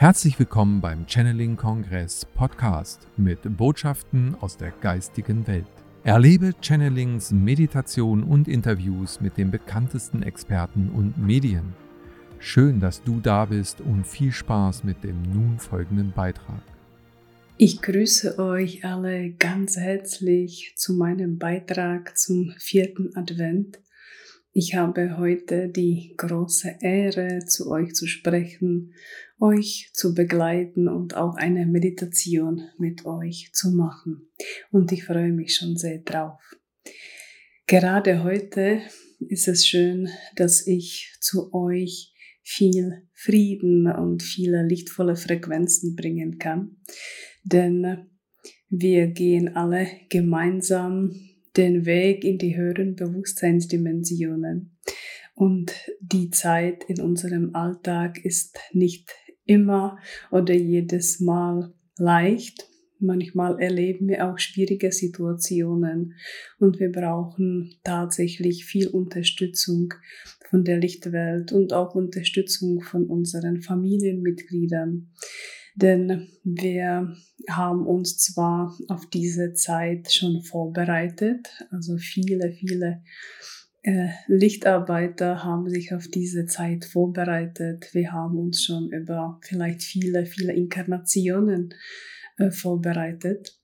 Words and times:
Herzlich 0.00 0.38
willkommen 0.38 0.80
beim 0.80 1.08
Channeling 1.08 1.56
Kongress 1.56 2.24
Podcast 2.24 3.08
mit 3.16 3.40
Botschaften 3.56 4.36
aus 4.36 4.56
der 4.56 4.70
geistigen 4.70 5.44
Welt. 5.48 5.66
Erlebe 6.04 6.54
Channelings, 6.60 7.32
Meditation 7.32 8.22
und 8.22 8.46
Interviews 8.46 9.20
mit 9.20 9.36
den 9.36 9.50
bekanntesten 9.50 10.22
Experten 10.22 10.90
und 10.90 11.18
Medien. 11.18 11.74
Schön, 12.38 12.78
dass 12.78 13.02
du 13.02 13.18
da 13.18 13.46
bist 13.46 13.80
und 13.80 14.06
viel 14.06 14.30
Spaß 14.30 14.84
mit 14.84 15.02
dem 15.02 15.20
nun 15.22 15.58
folgenden 15.58 16.12
Beitrag. 16.12 16.62
Ich 17.56 17.82
grüße 17.82 18.38
euch 18.38 18.84
alle 18.84 19.32
ganz 19.32 19.76
herzlich 19.76 20.74
zu 20.76 20.92
meinem 20.92 21.38
Beitrag 21.38 22.16
zum 22.16 22.54
vierten 22.56 23.16
Advent. 23.16 23.80
Ich 24.52 24.76
habe 24.76 25.18
heute 25.18 25.68
die 25.68 26.14
große 26.16 26.76
Ehre, 26.82 27.44
zu 27.46 27.68
euch 27.70 27.94
zu 27.94 28.06
sprechen, 28.06 28.94
euch 29.40 29.90
zu 29.92 30.14
begleiten 30.14 30.88
und 30.88 31.16
auch 31.16 31.36
eine 31.36 31.66
Meditation 31.66 32.62
mit 32.78 33.04
euch 33.04 33.50
zu 33.52 33.70
machen. 33.70 34.30
Und 34.70 34.92
ich 34.92 35.04
freue 35.04 35.32
mich 35.32 35.54
schon 35.54 35.76
sehr 35.76 35.98
drauf. 35.98 36.40
Gerade 37.66 38.24
heute 38.24 38.80
ist 39.20 39.48
es 39.48 39.66
schön, 39.66 40.08
dass 40.36 40.66
ich 40.66 41.16
zu 41.20 41.52
euch 41.52 42.14
viel 42.42 43.06
Frieden 43.12 43.86
und 43.92 44.22
viele 44.22 44.66
lichtvolle 44.66 45.16
Frequenzen 45.16 45.96
bringen 45.96 46.38
kann 46.38 46.76
denn 47.52 48.08
wir 48.68 49.08
gehen 49.08 49.56
alle 49.56 49.88
gemeinsam 50.08 51.14
den 51.56 51.86
Weg 51.86 52.24
in 52.24 52.38
die 52.38 52.56
höheren 52.56 52.94
Bewusstseinsdimensionen. 52.94 54.78
Und 55.34 55.72
die 56.00 56.30
Zeit 56.30 56.84
in 56.88 57.00
unserem 57.00 57.54
Alltag 57.54 58.24
ist 58.24 58.58
nicht 58.72 59.14
immer 59.48 59.98
oder 60.30 60.54
jedes 60.54 61.18
Mal 61.18 61.72
leicht. 61.96 62.68
Manchmal 63.00 63.60
erleben 63.60 64.08
wir 64.08 64.28
auch 64.28 64.38
schwierige 64.38 64.90
Situationen 64.90 66.14
und 66.58 66.80
wir 66.80 66.90
brauchen 66.90 67.74
tatsächlich 67.84 68.64
viel 68.64 68.88
Unterstützung 68.88 69.94
von 70.50 70.64
der 70.64 70.78
Lichtwelt 70.78 71.52
und 71.52 71.72
auch 71.72 71.94
Unterstützung 71.94 72.80
von 72.80 73.06
unseren 73.06 73.62
Familienmitgliedern. 73.62 75.10
Denn 75.76 76.28
wir 76.42 77.14
haben 77.48 77.86
uns 77.86 78.18
zwar 78.18 78.76
auf 78.88 79.06
diese 79.10 79.52
Zeit 79.52 80.12
schon 80.12 80.42
vorbereitet, 80.42 81.48
also 81.70 81.98
viele, 81.98 82.50
viele 82.50 83.02
Lichtarbeiter 84.26 85.44
haben 85.44 85.70
sich 85.70 85.94
auf 85.94 86.08
diese 86.08 86.46
Zeit 86.46 86.84
vorbereitet. 86.84 87.88
Wir 87.92 88.12
haben 88.12 88.38
uns 88.38 88.64
schon 88.64 88.90
über 88.90 89.38
vielleicht 89.42 89.82
viele, 89.82 90.26
viele 90.26 90.52
Inkarnationen 90.52 91.74
äh, 92.38 92.50
vorbereitet. 92.50 93.58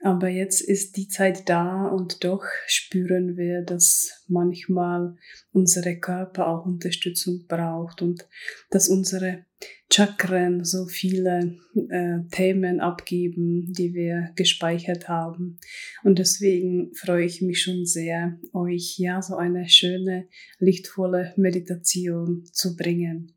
Aber 0.00 0.28
jetzt 0.28 0.60
ist 0.60 0.96
die 0.96 1.08
Zeit 1.08 1.48
da 1.48 1.86
und 1.86 2.24
doch 2.24 2.44
spüren 2.66 3.36
wir, 3.36 3.62
dass 3.62 4.24
manchmal 4.28 5.16
unsere 5.52 5.98
Körper 5.98 6.48
auch 6.48 6.64
Unterstützung 6.64 7.46
braucht 7.46 8.02
und 8.02 8.26
dass 8.70 8.88
unsere 8.88 9.45
Chakren 9.90 10.64
so 10.64 10.86
viele 10.86 11.56
äh, 11.74 12.18
Themen 12.30 12.80
abgeben, 12.80 13.72
die 13.72 13.94
wir 13.94 14.30
gespeichert 14.34 15.08
haben. 15.08 15.58
Und 16.02 16.18
deswegen 16.18 16.92
freue 16.94 17.24
ich 17.24 17.40
mich 17.40 17.62
schon 17.62 17.86
sehr, 17.86 18.38
euch 18.52 18.98
ja 18.98 19.22
so 19.22 19.36
eine 19.36 19.68
schöne, 19.68 20.28
lichtvolle 20.58 21.32
Meditation 21.36 22.44
zu 22.52 22.76
bringen. 22.76 23.32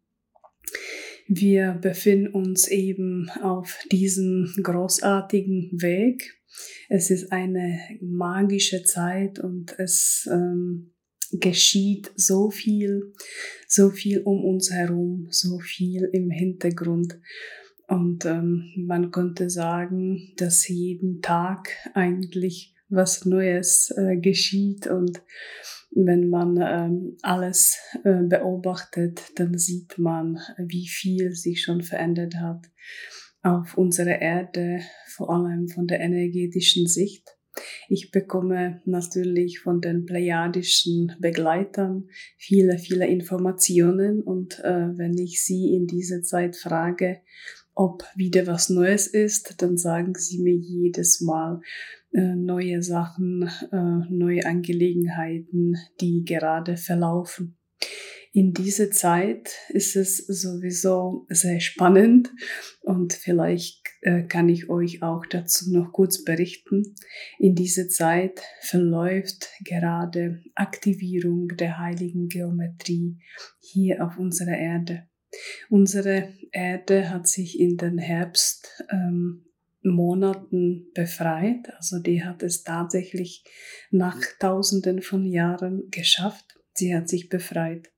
Wir 1.28 1.74
befinden 1.74 2.34
uns 2.34 2.68
eben 2.68 3.30
auf 3.44 3.80
diesem 3.92 4.52
großartigen 4.64 5.70
Weg. 5.74 6.42
Es 6.90 7.12
ist 7.12 7.32
eine 7.32 7.80
magische 8.02 8.84
Zeit 8.84 9.38
und 9.40 9.78
es 9.78 10.28
ähm, 10.32 10.92
geschieht 11.32 12.12
so 12.16 12.50
viel, 12.50 13.14
so 13.68 13.90
viel 13.90 14.22
um 14.22 14.44
uns 14.44 14.72
herum, 14.72 15.28
so 15.30 15.60
viel 15.60 16.10
im 16.14 16.30
Hintergrund. 16.30 17.20
Und 17.88 18.26
ähm, 18.26 18.72
man 18.78 19.12
könnte 19.12 19.50
sagen, 19.50 20.34
dass 20.38 20.68
jeden 20.68 21.22
Tag 21.22 21.70
eigentlich 21.94 22.76
was 22.90 23.26
Neues 23.26 23.92
äh, 23.98 24.18
geschieht 24.18 24.88
und 24.88 25.22
wenn 25.92 26.30
man 26.30 26.60
ähm, 26.62 27.18
alles 27.22 27.78
äh, 28.04 28.24
beobachtet, 28.24 29.22
dann 29.36 29.58
sieht 29.58 29.98
man, 29.98 30.40
wie 30.58 30.88
viel 30.88 31.34
sich 31.34 31.64
schon 31.64 31.82
verändert 31.82 32.36
hat 32.36 32.70
auf 33.42 33.78
unserer 33.78 34.22
Erde, 34.22 34.82
vor 35.08 35.30
allem 35.32 35.68
von 35.68 35.88
der 35.88 36.00
energetischen 36.02 36.88
Sicht. 36.88 37.39
Ich 37.88 38.12
bekomme 38.12 38.82
natürlich 38.86 39.60
von 39.60 39.82
den 39.82 40.06
plejadischen 40.06 41.16
Begleitern 41.20 42.10
viele, 42.38 42.78
viele 42.78 43.08
Informationen 43.08 44.22
und 44.22 44.60
äh, 44.60 44.98
wenn 44.98 45.18
ich 45.18 45.44
sie 45.44 45.76
in 45.76 45.88
dieser 45.88 46.22
Zeit 46.22 46.56
frage, 46.56 47.22
ob 47.76 48.04
wieder 48.16 48.48
was 48.48 48.70
Neues 48.70 49.08
ist, 49.08 49.62
dann 49.62 49.78
sagen 49.78 50.14
sie 50.16 50.40
mir 50.40 50.56
jedes 50.56 51.22
Mal 51.22 51.62
äh, 52.12 52.36
neue 52.36 52.82
Sachen, 52.82 53.50
äh, 53.72 54.10
neue 54.10 54.46
Angelegenheiten, 54.46 55.78
die 56.02 56.26
gerade 56.26 56.76
verlaufen. 56.76 57.59
In 58.32 58.54
dieser 58.54 58.92
Zeit 58.92 59.50
ist 59.70 59.96
es 59.96 60.18
sowieso 60.18 61.26
sehr 61.30 61.60
spannend 61.60 62.32
und 62.82 63.14
vielleicht 63.14 63.82
äh, 64.02 64.24
kann 64.24 64.50
ich 64.50 64.70
euch 64.70 65.02
auch 65.02 65.26
dazu 65.26 65.72
noch 65.72 65.92
kurz 65.92 66.24
berichten. 66.24 66.96
In 67.40 67.56
dieser 67.56 67.90
Zeit 67.90 68.40
verläuft 68.62 69.50
gerade 69.66 70.44
Aktivierung 70.54 71.48
der 71.58 71.80
heiligen 71.80 72.28
Geometrie 72.28 73.18
hier 73.62 74.06
auf 74.06 74.20
unserer 74.20 74.58
Erde. 74.58 75.08
Unsere 75.70 76.32
Erde 76.52 77.10
hat 77.10 77.28
sich 77.28 77.60
in 77.60 77.78
den 77.78 77.98
Herbst 77.98 78.84
ähm, 78.92 79.46
befreit. 80.94 81.74
Also 81.78 82.00
die 82.00 82.24
hat 82.24 82.44
es 82.44 82.64
tatsächlich 82.64 83.44
nach 83.90 84.20
Tausenden 84.40 85.02
von 85.02 85.26
Jahren 85.26 85.90
geschafft. 85.90 86.60
Sie 86.74 86.96
hat 86.96 87.10
sich 87.10 87.30
befreit. 87.30 87.90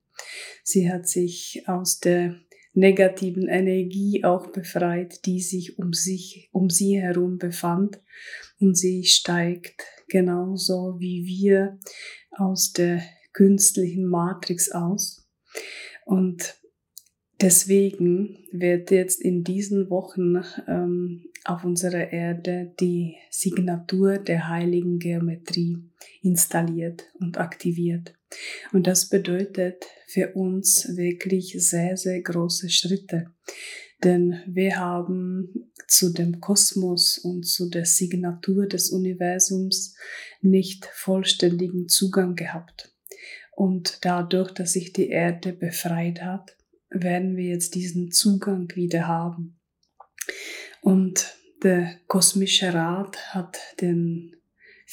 Sie 0.62 0.90
hat 0.90 1.08
sich 1.08 1.62
aus 1.66 2.00
der 2.00 2.36
negativen 2.74 3.48
Energie 3.48 4.24
auch 4.24 4.50
befreit, 4.50 5.26
die 5.26 5.40
sich 5.40 5.78
um 5.78 5.92
sich, 5.92 6.48
um 6.52 6.70
sie 6.70 7.00
herum 7.00 7.38
befand. 7.38 8.00
Und 8.58 8.76
sie 8.76 9.04
steigt 9.04 9.82
genauso 10.08 10.96
wie 10.98 11.24
wir 11.24 11.78
aus 12.30 12.72
der 12.72 13.02
künstlichen 13.32 14.06
Matrix 14.06 14.70
aus. 14.70 15.28
Und 16.04 16.58
deswegen 17.40 18.38
wird 18.52 18.90
jetzt 18.90 19.20
in 19.20 19.44
diesen 19.44 19.90
Wochen 19.90 20.42
ähm, 20.66 21.24
auf 21.44 21.64
unserer 21.64 22.12
Erde 22.12 22.72
die 22.78 23.16
Signatur 23.30 24.18
der 24.18 24.48
heiligen 24.48 24.98
Geometrie 24.98 25.78
installiert 26.22 27.04
und 27.18 27.38
aktiviert. 27.38 28.14
Und 28.72 28.86
das 28.86 29.08
bedeutet 29.08 29.84
für 30.06 30.32
uns 30.34 30.96
wirklich 30.96 31.54
sehr, 31.58 31.96
sehr 31.96 32.20
große 32.22 32.70
Schritte. 32.70 33.26
Denn 34.02 34.42
wir 34.46 34.78
haben 34.78 35.72
zu 35.86 36.12
dem 36.12 36.40
Kosmos 36.40 37.18
und 37.18 37.44
zu 37.44 37.68
der 37.68 37.84
Signatur 37.84 38.66
des 38.66 38.90
Universums 38.90 39.94
nicht 40.40 40.86
vollständigen 40.86 41.88
Zugang 41.88 42.34
gehabt. 42.34 42.92
Und 43.54 43.98
dadurch, 44.04 44.50
dass 44.52 44.72
sich 44.72 44.92
die 44.92 45.08
Erde 45.08 45.52
befreit 45.52 46.22
hat, 46.22 46.56
werden 46.90 47.36
wir 47.36 47.44
jetzt 47.44 47.74
diesen 47.74 48.10
Zugang 48.10 48.68
wieder 48.74 49.06
haben. 49.06 49.60
Und 50.80 51.36
der 51.62 51.94
kosmische 52.08 52.74
Rat 52.74 53.34
hat 53.34 53.58
den 53.80 54.34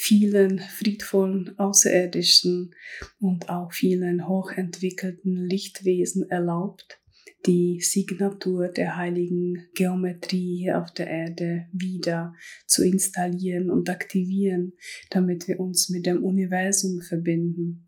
vielen 0.01 0.59
friedvollen 0.59 1.59
Außerirdischen 1.59 2.73
und 3.19 3.49
auch 3.49 3.73
vielen 3.73 4.29
hochentwickelten 4.29 5.35
Lichtwesen 5.35 6.29
erlaubt, 6.29 7.01
die 7.45 7.81
Signatur 7.81 8.69
der 8.69 8.95
heiligen 8.95 9.67
Geometrie 9.75 10.59
hier 10.59 10.81
auf 10.81 10.93
der 10.93 11.07
Erde 11.07 11.67
wieder 11.73 12.33
zu 12.65 12.85
installieren 12.85 13.69
und 13.69 13.89
aktivieren, 13.89 14.71
damit 15.09 15.49
wir 15.49 15.59
uns 15.59 15.89
mit 15.89 16.05
dem 16.05 16.23
Universum 16.23 17.01
verbinden. 17.01 17.85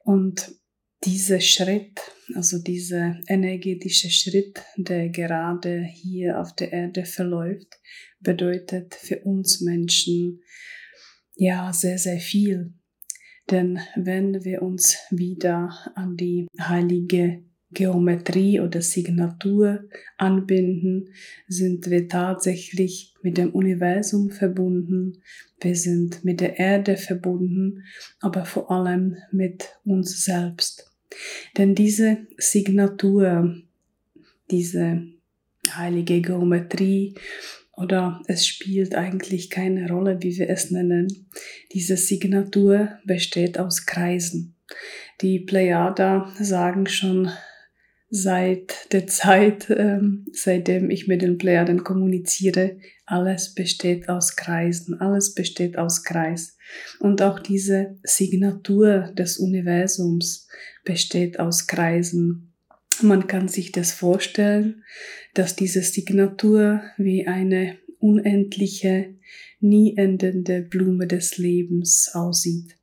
Und 0.00 0.56
dieser 1.04 1.40
Schritt, 1.40 2.00
also 2.34 2.58
dieser 2.58 3.20
energetische 3.28 4.10
Schritt, 4.10 4.60
der 4.76 5.08
gerade 5.08 5.84
hier 5.84 6.40
auf 6.40 6.52
der 6.56 6.72
Erde 6.72 7.04
verläuft, 7.04 7.78
bedeutet 8.18 8.96
für 8.96 9.20
uns 9.20 9.60
Menschen 9.60 10.40
ja 11.34 11.72
sehr, 11.72 11.98
sehr 11.98 12.18
viel. 12.18 12.72
Denn 13.50 13.78
wenn 13.94 14.44
wir 14.44 14.62
uns 14.62 14.96
wieder 15.10 15.70
an 15.94 16.16
die 16.16 16.46
heilige 16.58 17.42
Geometrie 17.74 18.60
oder 18.60 18.80
Signatur 18.80 19.84
anbinden, 20.16 21.10
sind 21.48 21.90
wir 21.90 22.08
tatsächlich 22.08 23.14
mit 23.22 23.36
dem 23.36 23.50
Universum 23.50 24.30
verbunden, 24.30 25.20
wir 25.60 25.74
sind 25.74 26.24
mit 26.24 26.40
der 26.40 26.58
Erde 26.58 26.96
verbunden, 26.96 27.84
aber 28.20 28.44
vor 28.44 28.70
allem 28.70 29.16
mit 29.32 29.78
uns 29.84 30.24
selbst. 30.24 30.90
Denn 31.58 31.74
diese 31.74 32.26
Signatur, 32.38 33.56
diese 34.50 35.02
heilige 35.70 36.20
Geometrie 36.20 37.14
oder 37.76 38.22
es 38.26 38.46
spielt 38.46 38.94
eigentlich 38.94 39.50
keine 39.50 39.88
Rolle, 39.88 40.18
wie 40.22 40.36
wir 40.36 40.48
es 40.48 40.70
nennen. 40.70 41.28
Diese 41.72 41.96
Signatur 41.96 42.90
besteht 43.04 43.58
aus 43.58 43.86
Kreisen. 43.86 44.56
Die 45.20 45.40
Plejada 45.40 46.32
sagen 46.38 46.86
schon 46.86 47.30
seit 48.10 48.92
der 48.92 49.06
Zeit, 49.08 49.68
ähm, 49.70 50.26
seitdem 50.32 50.90
ich 50.90 51.08
mit 51.08 51.22
den 51.22 51.36
Plejaden 51.36 51.82
kommuniziere, 51.82 52.78
alles 53.06 53.54
besteht 53.54 54.08
aus 54.08 54.36
Kreisen, 54.36 55.00
alles 55.00 55.34
besteht 55.34 55.76
aus 55.76 56.04
Kreis. 56.04 56.56
Und 57.00 57.22
auch 57.22 57.40
diese 57.40 57.98
Signatur 58.04 59.12
des 59.14 59.38
Universums 59.38 60.48
besteht 60.84 61.40
aus 61.40 61.66
Kreisen. 61.66 62.53
Man 63.02 63.26
kann 63.26 63.48
sich 63.48 63.72
das 63.72 63.92
vorstellen, 63.92 64.84
dass 65.34 65.56
diese 65.56 65.82
Signatur 65.82 66.82
wie 66.96 67.26
eine 67.26 67.76
unendliche, 67.98 69.14
nie 69.60 69.96
endende 69.96 70.62
Blume 70.62 71.06
des 71.06 71.38
Lebens 71.38 72.10
aussieht. 72.12 72.76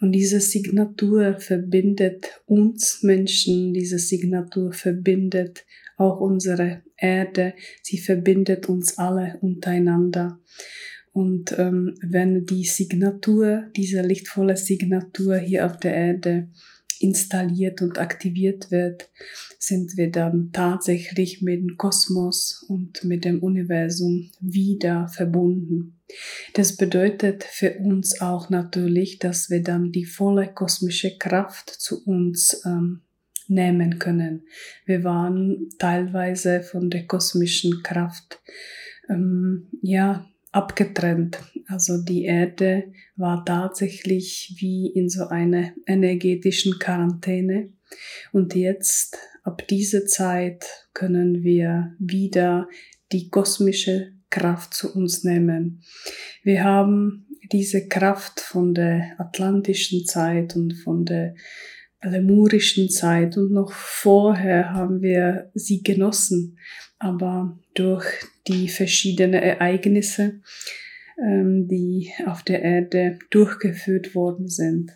Und 0.00 0.12
diese 0.12 0.40
Signatur 0.40 1.38
verbindet 1.38 2.40
uns 2.46 3.02
Menschen, 3.02 3.74
diese 3.74 3.98
Signatur 3.98 4.72
verbindet 4.72 5.64
auch 5.96 6.20
unsere 6.20 6.82
Erde, 6.96 7.54
sie 7.82 7.98
verbindet 7.98 8.68
uns 8.68 8.96
alle 8.96 9.38
untereinander. 9.40 10.40
Und 11.12 11.54
ähm, 11.58 11.96
wenn 12.00 12.46
die 12.46 12.64
Signatur, 12.64 13.64
diese 13.76 14.00
lichtvolle 14.02 14.56
Signatur 14.56 15.36
hier 15.36 15.66
auf 15.66 15.76
der 15.78 15.94
Erde 15.94 16.48
installiert 17.00 17.82
und 17.82 17.98
aktiviert 17.98 18.70
wird, 18.70 19.08
sind 19.58 19.96
wir 19.96 20.10
dann 20.10 20.50
tatsächlich 20.52 21.42
mit 21.42 21.60
dem 21.60 21.76
Kosmos 21.76 22.64
und 22.68 23.04
mit 23.04 23.24
dem 23.24 23.42
Universum 23.42 24.30
wieder 24.40 25.08
verbunden. 25.08 26.00
Das 26.54 26.76
bedeutet 26.76 27.44
für 27.44 27.78
uns 27.78 28.20
auch 28.20 28.50
natürlich, 28.50 29.18
dass 29.18 29.50
wir 29.50 29.62
dann 29.62 29.92
die 29.92 30.04
volle 30.04 30.52
kosmische 30.52 31.16
Kraft 31.16 31.70
zu 31.70 32.04
uns 32.04 32.62
ähm, 32.66 33.00
nehmen 33.48 33.98
können. 33.98 34.44
Wir 34.84 35.04
waren 35.04 35.68
teilweise 35.78 36.62
von 36.62 36.90
der 36.90 37.06
kosmischen 37.06 37.82
Kraft 37.82 38.40
ähm, 39.08 39.68
ja 39.82 40.26
abgetrennt. 40.52 41.38
Also 41.66 42.02
die 42.02 42.24
Erde 42.24 42.92
war 43.16 43.44
tatsächlich 43.44 44.56
wie 44.58 44.88
in 44.88 45.08
so 45.08 45.28
einer 45.28 45.72
energetischen 45.86 46.78
Quarantäne. 46.78 47.72
Und 48.32 48.54
jetzt, 48.54 49.18
ab 49.42 49.66
dieser 49.68 50.06
Zeit, 50.06 50.64
können 50.92 51.42
wir 51.42 51.94
wieder 51.98 52.68
die 53.12 53.28
kosmische 53.28 54.12
Kraft 54.30 54.74
zu 54.74 54.94
uns 54.94 55.24
nehmen. 55.24 55.82
Wir 56.42 56.64
haben 56.64 57.26
diese 57.52 57.88
Kraft 57.88 58.40
von 58.40 58.74
der 58.74 59.14
atlantischen 59.18 60.04
Zeit 60.06 60.54
und 60.54 60.74
von 60.74 61.04
der 61.04 61.34
lemurischen 62.02 62.88
Zeit 62.88 63.36
und 63.36 63.52
noch 63.52 63.72
vorher 63.72 64.72
haben 64.72 65.02
wir 65.02 65.50
sie 65.54 65.82
genossen. 65.82 66.58
Aber 67.00 67.58
durch 67.74 68.04
die 68.46 68.68
verschiedenen 68.68 69.42
Ereignisse, 69.42 70.40
ähm, 71.18 71.66
die 71.66 72.12
auf 72.26 72.42
der 72.42 72.62
Erde 72.62 73.18
durchgeführt 73.30 74.14
worden 74.14 74.48
sind, 74.48 74.92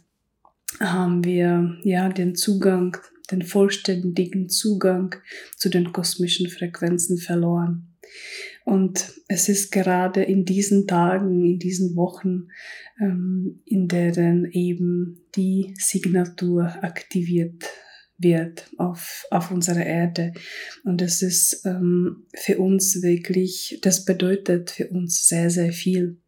haben 0.81 1.25
wir 1.25 1.79
ja 1.83 2.11
den 2.11 2.35
Zugang, 2.35 2.97
den 3.31 3.41
vollständigen 3.41 4.51
Zugang 4.51 5.15
zu 5.57 5.71
den 5.71 5.93
kosmischen 5.93 6.51
Frequenzen 6.51 7.17
verloren. 7.17 7.89
Und 8.67 9.15
es 9.29 9.49
ist 9.49 9.73
gerade 9.73 10.23
in 10.23 10.45
diesen 10.45 10.87
Tagen, 10.87 11.43
in 11.43 11.59
diesen 11.59 11.97
Wochen, 11.97 12.49
ähm, 13.01 13.63
in 13.65 13.89
deren 13.89 14.51
eben 14.53 15.23
die 15.37 15.75
Signatur 15.79 16.83
aktiviert 16.83 17.65
wird 18.19 18.71
auf, 18.79 19.27
auf 19.31 19.51
unserer 19.51 19.85
Erde. 19.85 20.33
Und 20.85 21.03
es 21.03 21.23
ist 21.23 21.65
ähm, 21.65 22.27
für 22.35 22.59
uns 22.59 23.03
wirklich, 23.03 23.79
das 23.83 24.05
bedeutet 24.05 24.71
für 24.71 24.89
uns 24.89 25.27
sehr, 25.27 25.51
sehr 25.51 25.73
viel. 25.73 26.19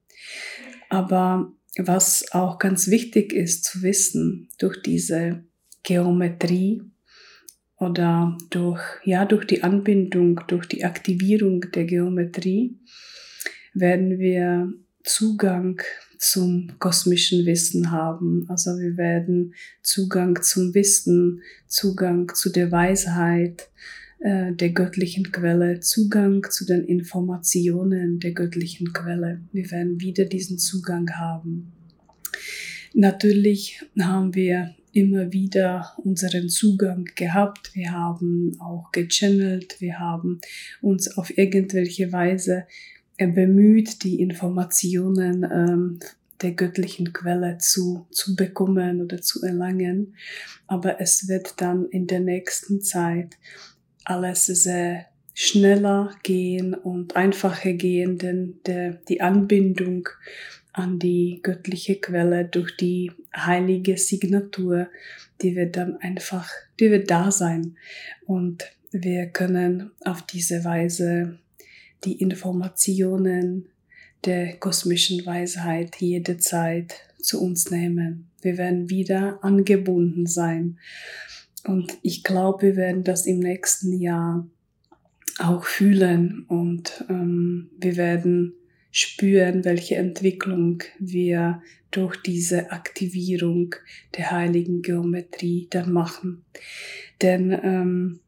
Aber 0.88 1.52
was 1.78 2.32
auch 2.32 2.58
ganz 2.58 2.88
wichtig 2.88 3.32
ist 3.32 3.64
zu 3.64 3.82
wissen, 3.82 4.48
durch 4.58 4.82
diese 4.82 5.44
Geometrie 5.82 6.82
oder 7.76 8.36
durch, 8.50 8.82
ja, 9.04 9.24
durch 9.24 9.44
die 9.44 9.62
Anbindung, 9.62 10.40
durch 10.48 10.66
die 10.66 10.84
Aktivierung 10.84 11.60
der 11.72 11.84
Geometrie 11.84 12.80
werden 13.74 14.18
wir 14.18 14.72
Zugang 15.06 15.80
zum 16.18 16.72
kosmischen 16.80 17.46
Wissen 17.46 17.92
haben. 17.92 18.44
Also 18.48 18.72
wir 18.78 18.96
werden 18.96 19.54
Zugang 19.82 20.42
zum 20.42 20.74
Wissen, 20.74 21.42
Zugang 21.68 22.34
zu 22.34 22.50
der 22.50 22.72
Weisheit 22.72 23.70
äh, 24.18 24.52
der 24.52 24.70
göttlichen 24.70 25.30
Quelle, 25.30 25.78
Zugang 25.80 26.42
zu 26.50 26.66
den 26.66 26.84
Informationen 26.84 28.18
der 28.18 28.32
göttlichen 28.32 28.92
Quelle. 28.92 29.40
Wir 29.52 29.70
werden 29.70 30.00
wieder 30.00 30.24
diesen 30.24 30.58
Zugang 30.58 31.08
haben. 31.16 31.72
Natürlich 32.92 33.80
haben 34.00 34.34
wir 34.34 34.74
immer 34.92 35.30
wieder 35.30 35.92
unseren 36.02 36.48
Zugang 36.48 37.04
gehabt. 37.14 37.74
Wir 37.74 37.92
haben 37.92 38.56
auch 38.58 38.90
gechannelt. 38.90 39.76
Wir 39.80 39.98
haben 39.98 40.40
uns 40.80 41.16
auf 41.16 41.36
irgendwelche 41.36 42.10
Weise 42.12 42.64
bemüht, 43.18 44.04
die 44.04 44.20
Informationen 44.20 45.44
ähm, 45.44 46.00
der 46.42 46.52
göttlichen 46.52 47.12
Quelle 47.12 47.58
zu, 47.58 48.06
zu 48.10 48.36
bekommen 48.36 49.00
oder 49.00 49.22
zu 49.22 49.42
erlangen. 49.42 50.16
Aber 50.66 51.00
es 51.00 51.28
wird 51.28 51.60
dann 51.60 51.86
in 51.86 52.06
der 52.06 52.20
nächsten 52.20 52.82
Zeit 52.82 53.38
alles 54.04 54.46
sehr 54.46 55.06
schneller 55.32 56.14
gehen 56.22 56.74
und 56.74 57.16
einfacher 57.16 57.72
gehen, 57.72 58.18
denn 58.18 58.58
der, 58.66 58.92
die 59.08 59.20
Anbindung 59.20 60.08
an 60.72 60.98
die 60.98 61.40
göttliche 61.42 61.96
Quelle 61.96 62.44
durch 62.44 62.76
die 62.76 63.12
heilige 63.34 63.96
Signatur, 63.96 64.88
die 65.42 65.56
wird 65.56 65.76
dann 65.76 65.96
einfach, 65.96 66.50
die 66.80 66.90
wird 66.90 67.10
da 67.10 67.30
sein. 67.30 67.76
Und 68.26 68.64
wir 68.92 69.26
können 69.26 69.90
auf 70.04 70.22
diese 70.22 70.64
Weise 70.64 71.38
die 72.04 72.20
Informationen 72.20 73.68
der 74.24 74.56
kosmischen 74.56 75.24
Weisheit 75.24 75.96
jederzeit 75.96 76.94
zu 77.20 77.42
uns 77.42 77.70
nehmen. 77.70 78.30
Wir 78.42 78.58
werden 78.58 78.90
wieder 78.90 79.42
angebunden 79.42 80.26
sein. 80.26 80.78
Und 81.64 81.98
ich 82.02 82.22
glaube, 82.22 82.62
wir 82.62 82.76
werden 82.76 83.04
das 83.04 83.26
im 83.26 83.40
nächsten 83.40 83.92
Jahr 83.98 84.46
auch 85.38 85.64
fühlen 85.64 86.44
und 86.48 87.04
ähm, 87.08 87.70
wir 87.78 87.96
werden 87.96 88.54
spüren, 88.90 89.64
welche 89.64 89.96
Entwicklung 89.96 90.82
wir 90.98 91.62
durch 91.90 92.16
diese 92.22 92.70
Aktivierung 92.70 93.74
der 94.16 94.30
heiligen 94.30 94.80
Geometrie 94.80 95.66
dann 95.70 95.92
machen. 95.92 96.44
Denn 97.20 97.50
ähm, 97.62 98.20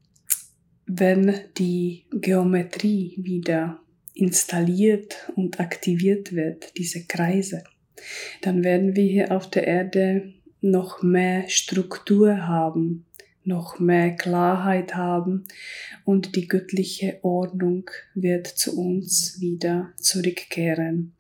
wenn 0.89 1.35
die 1.59 2.05
Geometrie 2.11 3.15
wieder 3.19 3.81
installiert 4.15 5.31
und 5.37 5.61
aktiviert 5.61 6.35
wird, 6.35 6.77
diese 6.77 7.05
Kreise, 7.05 7.63
dann 8.43 8.65
werden 8.65 8.97
wir 8.97 9.05
hier 9.05 9.33
auf 9.33 9.49
der 9.51 9.67
Erde 9.67 10.33
noch 10.61 11.03
mehr 11.03 11.49
Struktur 11.49 12.49
haben, 12.49 13.05
noch 13.45 13.79
mehr 13.79 14.17
Klarheit 14.17 14.95
haben 14.95 15.45
und 16.05 16.37
die 16.37 16.49
göttliche 16.49 17.19
Ordnung 17.23 17.91
wird 18.15 18.47
zu 18.47 18.79
uns 18.79 19.41
wieder 19.41 19.93
zurückkehren. 19.97 21.15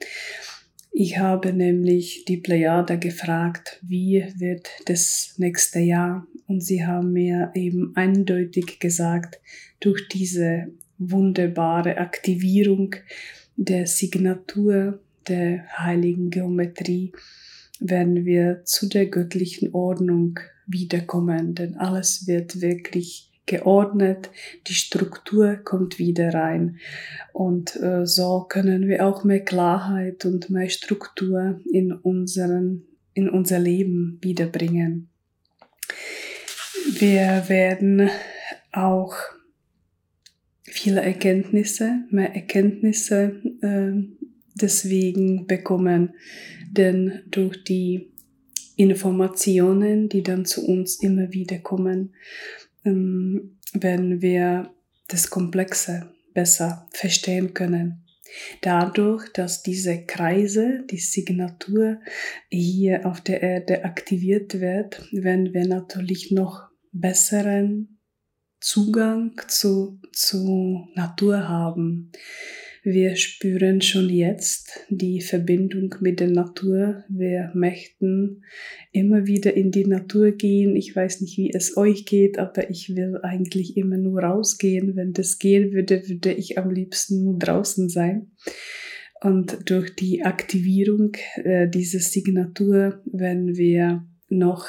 Ich 1.00 1.16
habe 1.16 1.52
nämlich 1.52 2.24
die 2.26 2.38
Plejade 2.38 2.98
gefragt, 2.98 3.78
wie 3.82 4.24
wird 4.36 4.68
das 4.86 5.34
nächste 5.36 5.78
Jahr? 5.78 6.26
Und 6.48 6.60
sie 6.60 6.84
haben 6.84 7.12
mir 7.12 7.52
eben 7.54 7.92
eindeutig 7.94 8.80
gesagt, 8.80 9.38
durch 9.78 10.08
diese 10.08 10.72
wunderbare 10.98 11.98
Aktivierung 11.98 12.96
der 13.54 13.86
Signatur 13.86 14.98
der 15.28 15.68
heiligen 15.78 16.30
Geometrie 16.30 17.12
werden 17.78 18.24
wir 18.24 18.62
zu 18.64 18.88
der 18.88 19.06
göttlichen 19.06 19.72
Ordnung 19.74 20.40
wiederkommen, 20.66 21.54
denn 21.54 21.76
alles 21.76 22.26
wird 22.26 22.60
wirklich 22.60 23.27
geordnet, 23.48 24.30
die 24.68 24.74
Struktur 24.74 25.56
kommt 25.56 25.98
wieder 25.98 26.32
rein. 26.32 26.78
Und 27.32 27.74
äh, 27.76 28.06
so 28.06 28.46
können 28.48 28.86
wir 28.86 29.04
auch 29.04 29.24
mehr 29.24 29.44
Klarheit 29.44 30.24
und 30.24 30.50
mehr 30.50 30.68
Struktur 30.68 31.60
in, 31.72 31.92
unseren, 31.92 32.84
in 33.14 33.28
unser 33.28 33.58
Leben 33.58 34.18
wiederbringen. 34.22 35.08
Wir 37.00 37.44
werden 37.48 38.08
auch 38.72 39.16
viele 40.62 41.00
Erkenntnisse, 41.00 42.04
mehr 42.10 42.34
Erkenntnisse 42.34 43.40
äh, 43.62 43.92
deswegen 44.54 45.46
bekommen, 45.46 46.14
denn 46.70 47.22
durch 47.30 47.64
die 47.64 48.12
Informationen, 48.76 50.08
die 50.08 50.22
dann 50.22 50.44
zu 50.44 50.64
uns 50.66 51.02
immer 51.02 51.32
wieder 51.32 51.58
kommen, 51.58 52.14
ähm, 52.88 53.58
werden 53.72 54.22
wir 54.22 54.74
das 55.08 55.30
Komplexe 55.30 56.12
besser 56.34 56.86
verstehen 56.92 57.54
können. 57.54 58.04
Dadurch, 58.60 59.32
dass 59.32 59.62
diese 59.62 60.04
Kreise, 60.04 60.84
die 60.90 60.98
Signatur 60.98 62.00
hier 62.50 63.06
auf 63.06 63.20
der 63.20 63.42
Erde 63.42 63.84
aktiviert 63.84 64.60
wird, 64.60 65.08
werden 65.12 65.54
wir 65.54 65.66
natürlich 65.66 66.30
noch 66.30 66.68
besseren 66.92 68.00
Zugang 68.60 69.40
zu, 69.48 70.00
zu 70.12 70.88
Natur 70.94 71.48
haben. 71.48 72.12
Wir 72.90 73.16
spüren 73.16 73.82
schon 73.82 74.08
jetzt 74.08 74.86
die 74.88 75.20
Verbindung 75.20 75.94
mit 76.00 76.20
der 76.20 76.30
Natur. 76.30 77.04
Wir 77.10 77.52
möchten 77.54 78.44
immer 78.92 79.26
wieder 79.26 79.52
in 79.52 79.70
die 79.70 79.84
Natur 79.84 80.32
gehen. 80.32 80.74
Ich 80.74 80.96
weiß 80.96 81.20
nicht, 81.20 81.36
wie 81.36 81.52
es 81.52 81.76
euch 81.76 82.06
geht, 82.06 82.38
aber 82.38 82.70
ich 82.70 82.96
will 82.96 83.18
eigentlich 83.22 83.76
immer 83.76 83.98
nur 83.98 84.22
rausgehen. 84.22 84.96
Wenn 84.96 85.12
das 85.12 85.38
gehen 85.38 85.72
würde, 85.72 86.08
würde 86.08 86.32
ich 86.32 86.56
am 86.56 86.70
liebsten 86.70 87.24
nur 87.24 87.38
draußen 87.38 87.90
sein. 87.90 88.30
Und 89.20 89.68
durch 89.68 89.94
die 89.94 90.22
Aktivierung 90.22 91.12
äh, 91.44 91.68
dieser 91.68 91.98
Signatur 92.00 93.02
werden 93.04 93.58
wir 93.58 94.06
noch 94.30 94.66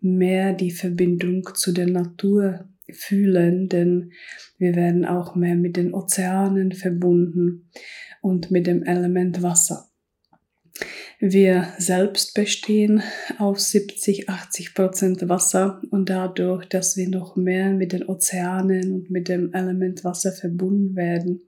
mehr 0.00 0.52
die 0.52 0.70
Verbindung 0.70 1.42
zu 1.56 1.72
der 1.72 1.88
Natur 1.88 2.68
fühlen, 2.92 3.68
denn 3.68 4.12
wir 4.58 4.74
werden 4.74 5.04
auch 5.04 5.34
mehr 5.34 5.56
mit 5.56 5.76
den 5.76 5.94
Ozeanen 5.94 6.72
verbunden 6.72 7.70
und 8.20 8.50
mit 8.50 8.66
dem 8.66 8.82
Element 8.82 9.42
Wasser. 9.42 9.87
Wir 11.20 11.66
selbst 11.78 12.34
bestehen 12.34 13.02
auf 13.38 13.58
70, 13.58 14.28
80 14.28 14.72
Prozent 14.72 15.28
Wasser 15.28 15.82
und 15.90 16.10
dadurch, 16.10 16.66
dass 16.66 16.96
wir 16.96 17.08
noch 17.08 17.34
mehr 17.34 17.72
mit 17.72 17.92
den 17.92 18.04
Ozeanen 18.04 18.92
und 18.92 19.10
mit 19.10 19.28
dem 19.28 19.52
Element 19.52 20.04
Wasser 20.04 20.30
verbunden 20.30 20.94
werden, 20.94 21.40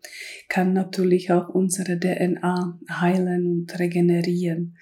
kann 0.49 0.73
natürlich 0.73 1.31
auch 1.31 1.51
unsere 1.51 2.01
DNA 2.01 2.81
heilen 2.91 3.47
und 3.47 3.79
regenerieren. 3.79 4.77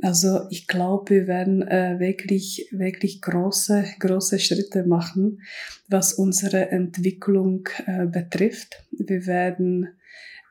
Also 0.00 0.46
ich 0.48 0.66
glaube, 0.66 1.10
wir 1.10 1.26
werden 1.26 1.60
äh, 1.60 1.98
wirklich, 1.98 2.66
wirklich 2.72 3.20
große, 3.20 3.84
große 3.98 4.38
Schritte 4.38 4.86
machen, 4.86 5.42
was 5.86 6.14
unsere 6.14 6.70
Entwicklung 6.70 7.68
äh, 7.84 8.06
betrifft. 8.06 8.84
Wir 8.90 9.26
werden 9.26 9.88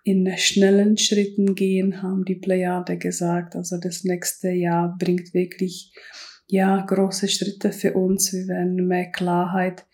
in 0.03 0.31
schnellen 0.37 0.97
Schritten 0.97 1.55
gehen, 1.55 2.01
haben 2.01 2.25
die 2.25 2.35
Plejade 2.35 2.97
gesagt. 2.97 3.55
Also 3.55 3.77
das 3.77 4.03
nächste 4.03 4.49
Jahr 4.49 4.95
bringt 4.97 5.33
wirklich 5.33 5.93
ja 6.47 6.83
große 6.85 7.27
Schritte 7.27 7.71
für 7.71 7.93
uns. 7.93 8.33
Wir 8.33 8.47
werden 8.47 8.87
mehr 8.87 9.11
Klarheit 9.11 9.85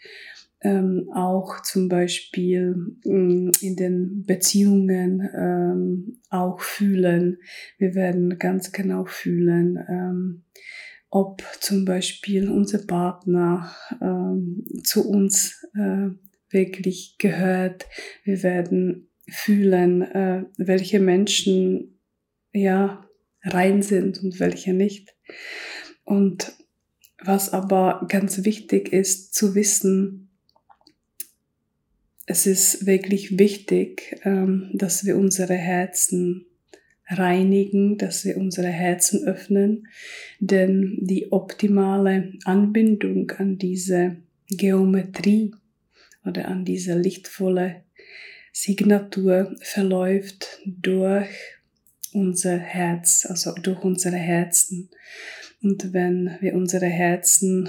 ähm, 0.65 1.09
auch 1.13 1.61
zum 1.61 1.89
Beispiel 1.89 2.75
ähm, 3.05 3.51
in 3.61 3.75
den 3.75 4.23
Beziehungen 4.25 5.21
ähm, 5.35 6.21
auch 6.29 6.59
fühlen. 6.59 7.37
Wir 7.77 7.93
werden 7.93 8.39
ganz 8.39 8.71
genau 8.71 9.05
fühlen, 9.05 9.77
ähm, 9.87 10.43
ob 11.09 11.43
zum 11.59 11.85
Beispiel 11.85 12.49
unser 12.49 12.79
Partner 12.79 13.71
ähm, 14.01 14.65
zu 14.83 15.07
uns 15.07 15.63
äh, 15.75 16.09
wirklich 16.49 17.17
gehört. 17.19 17.85
Wir 18.23 18.41
werden 18.41 19.09
fühlen, 19.27 20.01
äh, 20.01 20.43
welche 20.57 20.99
Menschen 20.99 21.99
ja 22.53 23.05
rein 23.43 23.81
sind 23.81 24.21
und 24.23 24.39
welche 24.39 24.73
nicht. 24.73 25.15
Und 26.03 26.53
was 27.23 27.53
aber 27.53 28.05
ganz 28.09 28.43
wichtig 28.43 28.91
ist 28.93 29.33
zu 29.33 29.55
wissen, 29.55 30.29
es 32.27 32.47
ist 32.47 32.85
wirklich 32.85 33.37
wichtig, 33.37 34.19
ähm, 34.23 34.71
dass 34.73 35.05
wir 35.05 35.15
unsere 35.15 35.53
Herzen 35.53 36.45
reinigen, 37.07 37.97
dass 37.97 38.25
wir 38.25 38.37
unsere 38.37 38.67
Herzen 38.67 39.27
öffnen, 39.27 39.87
denn 40.39 40.97
die 41.01 41.31
optimale 41.31 42.33
Anbindung 42.45 43.31
an 43.31 43.59
diese 43.59 44.17
Geometrie 44.49 45.53
oder 46.25 46.47
an 46.47 46.65
diese 46.65 46.97
lichtvolle 46.97 47.84
Signatur 48.57 49.53
verläuft 49.59 50.61
durch 50.65 51.27
unser 52.13 52.57
Herz, 52.57 53.27
also 53.29 53.53
durch 53.53 53.83
unsere 53.83 54.15
Herzen. 54.15 54.89
Und 55.61 55.91
wenn 55.91 56.37
wir 56.39 56.53
unsere 56.55 56.85
Herzen 56.85 57.67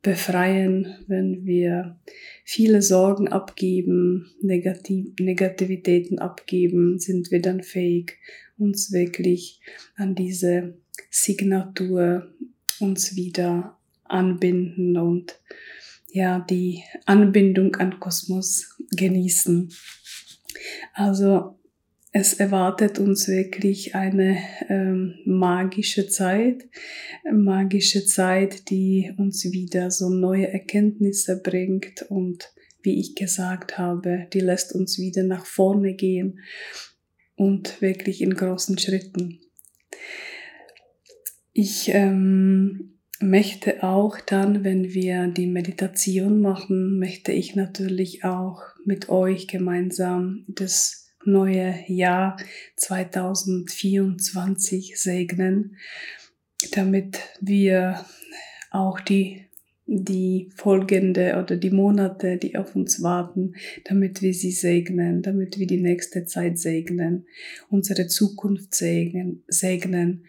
befreien, 0.00 0.94
wenn 1.08 1.44
wir 1.44 1.98
viele 2.44 2.82
Sorgen 2.82 3.26
abgeben, 3.26 4.30
Negativ 4.40 5.08
Negativitäten 5.18 6.20
abgeben, 6.20 7.00
sind 7.00 7.32
wir 7.32 7.42
dann 7.42 7.64
fähig, 7.64 8.16
uns 8.58 8.92
wirklich 8.92 9.60
an 9.96 10.14
diese 10.14 10.78
Signatur 11.10 12.32
uns 12.78 13.16
wieder 13.16 13.76
anbinden 14.04 14.96
und 14.98 15.40
ja, 16.12 16.38
die 16.38 16.84
Anbindung 17.06 17.74
an 17.74 17.98
Kosmos 17.98 18.76
genießen. 18.92 19.70
Also 20.94 21.58
es 22.12 22.34
erwartet 22.34 22.98
uns 22.98 23.28
wirklich 23.28 23.94
eine 23.94 24.38
ähm, 24.68 25.18
magische 25.24 26.08
Zeit, 26.08 26.68
magische 27.30 28.06
Zeit, 28.06 28.70
die 28.70 29.12
uns 29.18 29.44
wieder 29.52 29.90
so 29.90 30.08
neue 30.08 30.48
Erkenntnisse 30.48 31.40
bringt 31.42 32.02
und 32.08 32.52
wie 32.82 32.98
ich 32.98 33.14
gesagt 33.14 33.76
habe, 33.76 34.26
die 34.32 34.40
lässt 34.40 34.74
uns 34.74 34.98
wieder 34.98 35.22
nach 35.22 35.44
vorne 35.44 35.94
gehen 35.94 36.40
und 37.36 37.82
wirklich 37.82 38.22
in 38.22 38.34
großen 38.34 38.78
Schritten. 38.78 39.40
Ich 41.52 41.90
ähm, 41.92 42.97
möchte 43.20 43.82
auch 43.82 44.20
dann, 44.20 44.62
wenn 44.64 44.92
wir 44.92 45.28
die 45.28 45.46
Meditation 45.46 46.40
machen, 46.40 46.98
möchte 46.98 47.32
ich 47.32 47.56
natürlich 47.56 48.24
auch 48.24 48.62
mit 48.84 49.08
euch 49.08 49.48
gemeinsam 49.48 50.44
das 50.48 51.14
neue 51.24 51.74
Jahr 51.86 52.36
2024 52.76 55.00
segnen, 55.00 55.76
damit 56.72 57.20
wir 57.40 58.04
auch 58.70 59.00
die 59.00 59.44
die 59.90 60.50
folgende 60.54 61.42
oder 61.42 61.56
die 61.56 61.70
Monate, 61.70 62.36
die 62.36 62.58
auf 62.58 62.76
uns 62.76 63.02
warten, 63.02 63.54
damit 63.86 64.20
wir 64.20 64.34
sie 64.34 64.50
segnen, 64.50 65.22
damit 65.22 65.58
wir 65.58 65.66
die 65.66 65.80
nächste 65.80 66.26
Zeit 66.26 66.58
segnen, 66.58 67.26
unsere 67.70 68.06
Zukunft 68.06 68.74
segnen, 68.74 69.44
segnen 69.48 70.26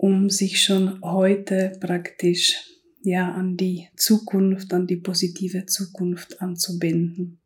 um 0.00 0.30
sich 0.30 0.62
schon 0.62 0.98
heute 1.02 1.72
praktisch 1.78 2.56
ja 3.02 3.32
an 3.32 3.58
die 3.58 3.88
Zukunft, 3.96 4.72
an 4.72 4.86
die 4.86 4.96
positive 4.96 5.66
Zukunft 5.66 6.40
anzubinden. 6.40 7.42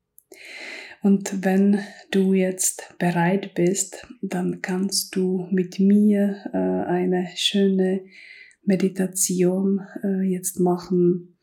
Und 1.03 1.45
wenn 1.45 1.81
du 2.13 2.33
jetzt 2.33 2.95
bereit 3.01 3.55
bist, 3.57 4.07
dann 4.23 4.63
kannst 4.63 5.17
du 5.17 5.49
mit 5.51 5.81
mir 5.81 6.45
äh, 6.53 6.57
eine 6.57 7.29
schöne 7.35 8.05
Meditation 8.63 9.81
äh, 10.05 10.23
jetzt 10.23 10.61
machen. 10.61 11.37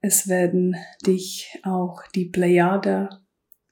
Es 0.00 0.26
werden 0.26 0.74
dich 1.06 1.54
auch 1.64 2.00
die 2.14 2.30
Plejade 2.30 3.10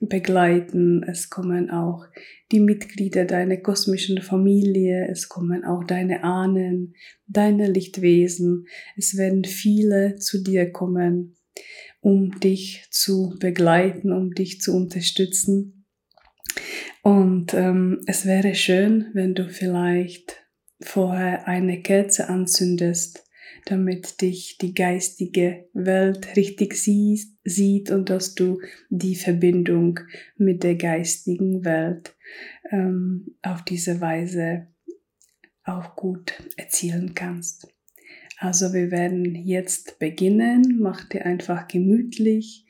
begleiten. 0.00 1.02
Es 1.02 1.30
kommen 1.30 1.70
auch 1.70 2.06
die 2.52 2.60
Mitglieder 2.60 3.24
deiner 3.24 3.56
kosmischen 3.56 4.20
Familie, 4.20 5.08
es 5.10 5.28
kommen 5.28 5.64
auch 5.64 5.84
deine 5.84 6.24
Ahnen, 6.24 6.94
deine 7.26 7.70
Lichtwesen. 7.70 8.66
Es 8.96 9.16
werden 9.16 9.44
viele 9.44 10.16
zu 10.16 10.42
dir 10.42 10.70
kommen, 10.70 11.36
um 12.00 12.38
dich 12.40 12.86
zu 12.90 13.36
begleiten, 13.38 14.12
um 14.12 14.32
dich 14.32 14.60
zu 14.60 14.74
unterstützen. 14.74 15.86
Und 17.02 17.52
ähm, 17.54 18.00
es 18.06 18.24
wäre 18.24 18.54
schön, 18.54 19.06
wenn 19.12 19.34
du 19.34 19.48
vielleicht 19.48 20.44
vorher 20.80 21.46
eine 21.48 21.82
Kerze 21.82 22.28
anzündest, 22.28 23.24
damit 23.66 24.21
dich 24.21 24.59
die 24.59 24.75
geistige 24.75 25.68
Welt 25.73 26.37
richtig 26.37 26.75
siehst, 26.75 27.37
sieht 27.44 27.90
und 27.90 28.11
dass 28.11 28.35
du 28.35 28.61
die 28.90 29.14
Verbindung 29.14 30.00
mit 30.37 30.62
der 30.62 30.76
geistigen 30.76 31.64
Welt 31.64 32.14
ähm, 32.71 33.37
auf 33.42 33.62
diese 33.62 34.00
Weise 34.00 34.68
auch 35.64 35.97
gut 35.97 36.35
erzielen 36.56 37.14
kannst. 37.14 37.68
Also 38.38 38.73
wir 38.75 38.90
werden 38.90 39.35
jetzt 39.35 39.99
beginnen. 39.99 40.78
Mach 40.80 41.09
dir 41.09 41.25
einfach 41.25 41.68
gemütlich. 41.68 42.66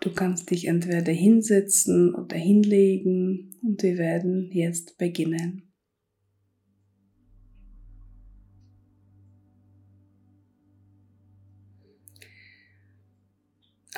Du 0.00 0.12
kannst 0.12 0.50
dich 0.50 0.68
entweder 0.68 1.12
hinsetzen 1.12 2.14
oder 2.14 2.36
hinlegen 2.36 3.56
und 3.62 3.82
wir 3.82 3.98
werden 3.98 4.50
jetzt 4.52 4.96
beginnen. 4.96 5.67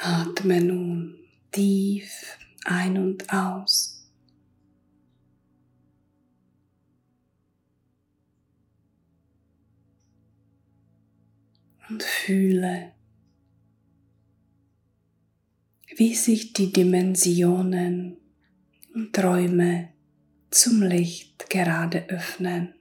Atme 0.03 0.63
nun 0.63 1.15
tief 1.53 2.39
ein 2.65 2.97
und 2.97 3.31
aus. 3.31 4.09
Und 11.91 12.03
fühle, 12.03 12.93
wie 15.97 16.15
sich 16.15 16.55
die 16.55 16.73
Dimensionen 16.73 18.17
und 18.95 19.13
Träume 19.13 19.91
zum 20.51 20.83
Licht 20.83 21.51
gerade 21.51 22.09
öffnen. 22.09 22.75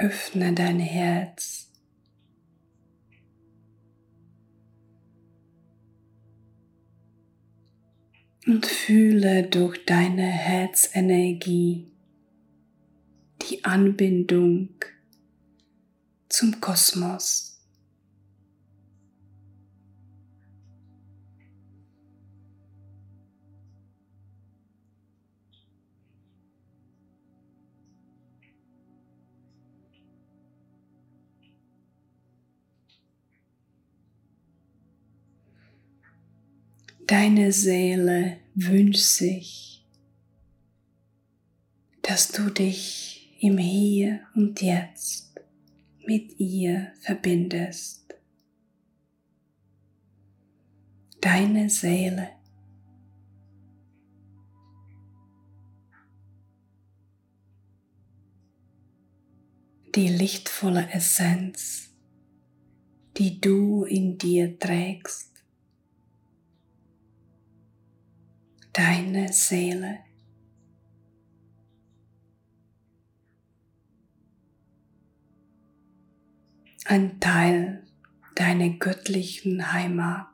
Öffne 0.00 0.54
dein 0.54 0.80
Herz. 0.80 1.70
Und 8.46 8.64
fühle 8.64 9.46
durch 9.46 9.84
deine 9.84 10.22
Herzenergie 10.22 11.92
die 13.42 13.62
Anbindung 13.64 14.70
zum 16.30 16.62
Kosmos. 16.62 17.49
Deine 37.10 37.50
Seele 37.50 38.36
wünscht 38.54 39.02
sich, 39.02 39.84
dass 42.02 42.28
du 42.28 42.50
dich 42.50 43.36
im 43.40 43.58
Hier 43.58 44.20
und 44.36 44.62
Jetzt 44.62 45.40
mit 46.06 46.38
ihr 46.38 46.92
verbindest. 47.00 48.14
Deine 51.20 51.68
Seele. 51.68 52.28
Die 59.96 60.06
lichtvolle 60.06 60.88
Essenz, 60.92 61.92
die 63.16 63.40
du 63.40 63.82
in 63.82 64.16
dir 64.16 64.56
trägst 64.60 65.29
deine 68.72 69.32
Seele. 69.32 70.00
Ein 76.86 77.20
Teil 77.20 77.86
deiner 78.34 78.70
göttlichen 78.70 79.72
Heimat. 79.72 80.26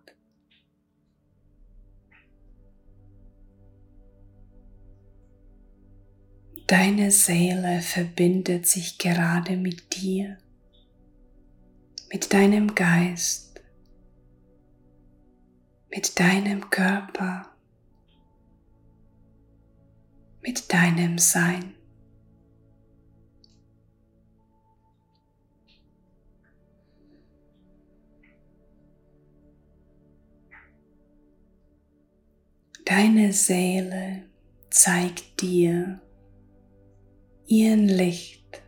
Deine 6.67 7.11
Seele 7.11 7.81
verbindet 7.81 8.67
sich 8.67 8.99
gerade 8.99 9.57
mit 9.57 9.97
dir, 9.97 10.39
mit 12.11 12.33
deinem 12.33 12.75
Geist, 12.75 13.61
mit 15.91 16.19
deinem 16.19 16.69
Körper 16.71 17.56
mit 20.47 20.73
deinem 20.73 21.19
Sein. 21.19 21.75
Deine 32.85 33.33
Seele 33.33 34.23
zeigt 34.71 35.41
dir 35.41 36.01
ihren 37.47 37.89
Licht, 37.89 38.63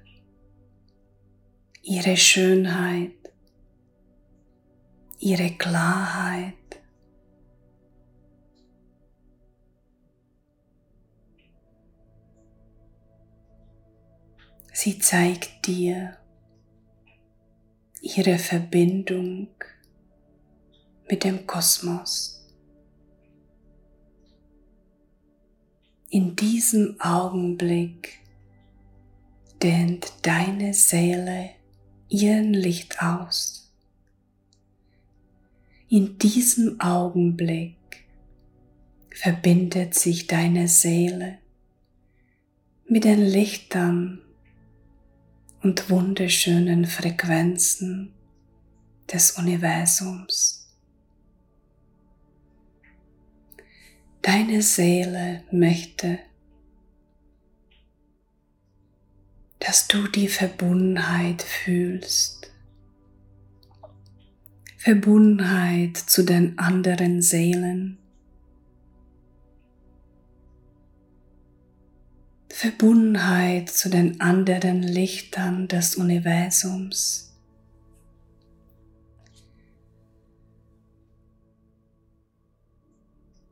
ihre 1.82 2.16
Schönheit, 2.16 3.12
ihre 5.20 5.50
Klarheit, 5.56 6.54
Sie 14.80 15.00
zeigt 15.00 15.66
dir 15.66 16.16
ihre 18.00 18.38
Verbindung 18.38 19.48
mit 21.10 21.24
dem 21.24 21.48
Kosmos. 21.48 22.46
In 26.10 26.36
diesem 26.36 26.94
Augenblick 27.00 28.20
dehnt 29.60 30.12
deine 30.22 30.72
Seele 30.72 31.50
ihren 32.08 32.54
Licht 32.54 33.02
aus. 33.02 33.72
In 35.88 36.18
diesem 36.18 36.80
Augenblick 36.80 37.74
verbindet 39.10 39.96
sich 39.96 40.28
deine 40.28 40.68
Seele 40.68 41.38
mit 42.86 43.02
den 43.02 43.22
Lichtern 43.22 44.20
und 45.62 45.90
wunderschönen 45.90 46.84
Frequenzen 46.86 48.12
des 49.12 49.32
Universums. 49.32 50.68
Deine 54.22 54.62
Seele 54.62 55.42
möchte, 55.50 56.18
dass 59.58 59.88
du 59.88 60.06
die 60.08 60.28
Verbundenheit 60.28 61.42
fühlst. 61.42 62.50
Verbundenheit 64.76 65.96
zu 65.96 66.22
den 66.22 66.58
anderen 66.58 67.20
Seelen 67.20 67.97
Verbundenheit 72.60 73.70
zu 73.70 73.88
den 73.88 74.20
anderen 74.20 74.82
Lichtern 74.82 75.68
des 75.68 75.94
Universums. 75.94 77.32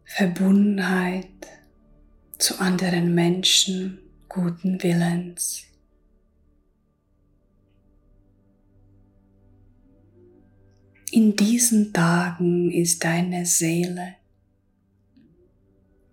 Verbundenheit 0.03 1.29
zu 2.39 2.59
anderen 2.59 3.15
Menschen 3.15 4.01
guten 4.29 4.83
Willens. 4.83 5.63
In 11.13 11.37
diesen 11.37 11.93
Tagen 11.93 12.73
ist 12.73 13.05
deine 13.05 13.47
Seele 13.47 14.17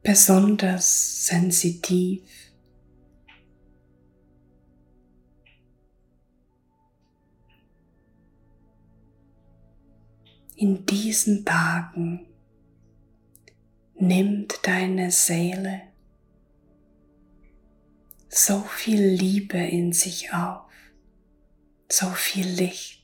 besonders 0.03 1.25
sensitiv 1.25 2.21
in 10.55 10.85
diesen 10.85 11.45
Tagen 11.45 12.25
nimmt 13.95 14.59
deine 14.63 15.11
Seele 15.11 15.81
so 18.29 18.61
viel 18.61 19.01
Liebe 19.01 19.57
in 19.57 19.93
sich 19.93 20.33
auf, 20.33 20.65
so 21.89 22.09
viel 22.09 22.47
Licht. 22.47 23.03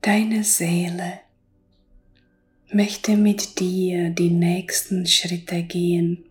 Deine 0.00 0.44
Seele 0.44 1.20
möchte 2.70 3.16
mit 3.16 3.60
dir 3.60 4.10
die 4.10 4.30
nächsten 4.30 5.06
Schritte 5.06 5.62
gehen, 5.62 6.24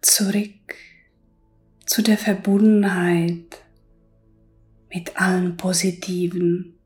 zurück 0.00 0.74
zu 1.92 2.00
der 2.00 2.16
Verbundenheit 2.16 3.62
mit 4.88 5.20
allen 5.20 5.58
Positiven. 5.58 6.78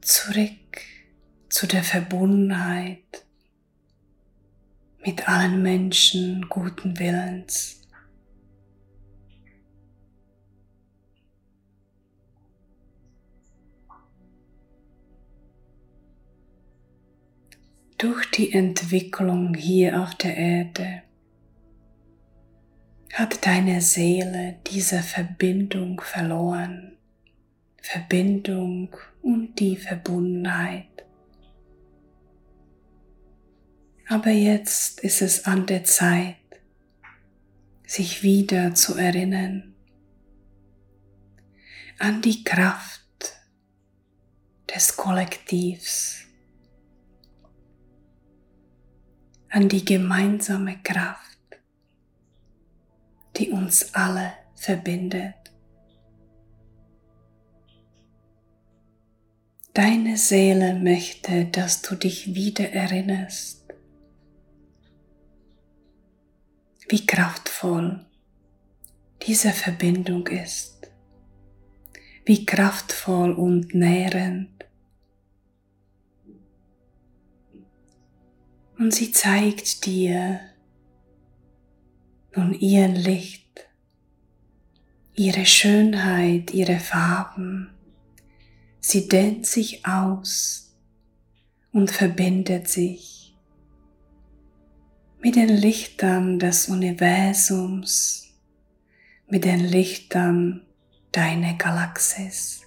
Zurück 0.00 0.78
zu 1.48 1.66
der 1.66 1.82
Verbundenheit 1.82 3.26
mit 5.04 5.28
allen 5.28 5.60
Menschen 5.60 6.48
guten 6.48 6.96
Willens. 7.00 7.83
Durch 17.98 18.30
die 18.30 18.52
Entwicklung 18.52 19.54
hier 19.54 20.00
auf 20.00 20.14
der 20.16 20.36
Erde 20.36 21.02
hat 23.12 23.46
deine 23.46 23.80
Seele 23.80 24.56
diese 24.66 25.02
Verbindung 25.02 26.00
verloren. 26.00 26.96
Verbindung 27.80 28.96
und 29.22 29.60
die 29.60 29.76
Verbundenheit. 29.76 30.86
Aber 34.08 34.30
jetzt 34.30 35.00
ist 35.00 35.22
es 35.22 35.44
an 35.44 35.66
der 35.66 35.84
Zeit, 35.84 36.36
sich 37.86 38.22
wieder 38.22 38.74
zu 38.74 38.96
erinnern 38.96 39.74
an 41.98 42.20
die 42.22 42.42
Kraft 42.42 43.00
des 44.74 44.96
Kollektivs 44.96 46.23
an 49.54 49.68
die 49.68 49.84
gemeinsame 49.84 50.78
Kraft, 50.82 51.38
die 53.36 53.50
uns 53.50 53.94
alle 53.94 54.32
verbindet. 54.56 55.36
Deine 59.72 60.16
Seele 60.16 60.74
möchte, 60.74 61.44
dass 61.44 61.82
du 61.82 61.94
dich 61.94 62.34
wieder 62.34 62.68
erinnerst, 62.72 63.64
wie 66.88 67.06
kraftvoll 67.06 68.04
diese 69.24 69.52
Verbindung 69.52 70.26
ist, 70.26 70.90
wie 72.24 72.44
kraftvoll 72.44 73.32
und 73.32 73.72
nährend 73.72 74.53
und 78.78 78.94
sie 78.94 79.12
zeigt 79.12 79.86
dir 79.86 80.40
nun 82.34 82.52
ihr 82.54 82.88
Licht, 82.88 83.66
ihre 85.14 85.46
Schönheit, 85.46 86.52
ihre 86.52 86.80
Farben. 86.80 87.70
Sie 88.80 89.08
dehnt 89.08 89.46
sich 89.46 89.86
aus 89.86 90.76
und 91.72 91.90
verbindet 91.90 92.68
sich 92.68 93.36
mit 95.20 95.36
den 95.36 95.48
Lichtern 95.48 96.38
des 96.38 96.68
Universums, 96.68 98.34
mit 99.28 99.44
den 99.44 99.60
Lichtern 99.60 100.66
deiner 101.12 101.54
Galaxis 101.54 102.63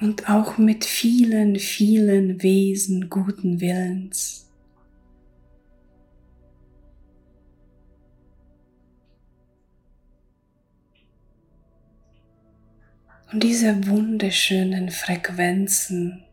und 0.00 0.28
auch 0.28 0.58
mit 0.58 0.84
vielen, 0.84 1.58
vielen 1.58 2.42
Wesen 2.42 3.08
guten 3.08 3.60
Willens. 3.60 4.46
Und 13.32 13.42
diese 13.42 13.86
wunderschönen 13.88 14.90
Frequenzen, 14.90 16.24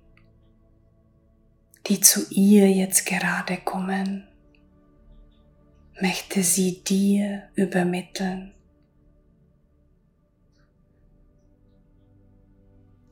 die 1.88 2.00
zu 2.00 2.22
ihr 2.30 2.70
jetzt 2.70 3.06
gerade 3.06 3.58
kommen, 3.58 4.28
möchte 6.00 6.44
sie 6.44 6.84
dir 6.84 7.44
übermitteln. 7.56 8.52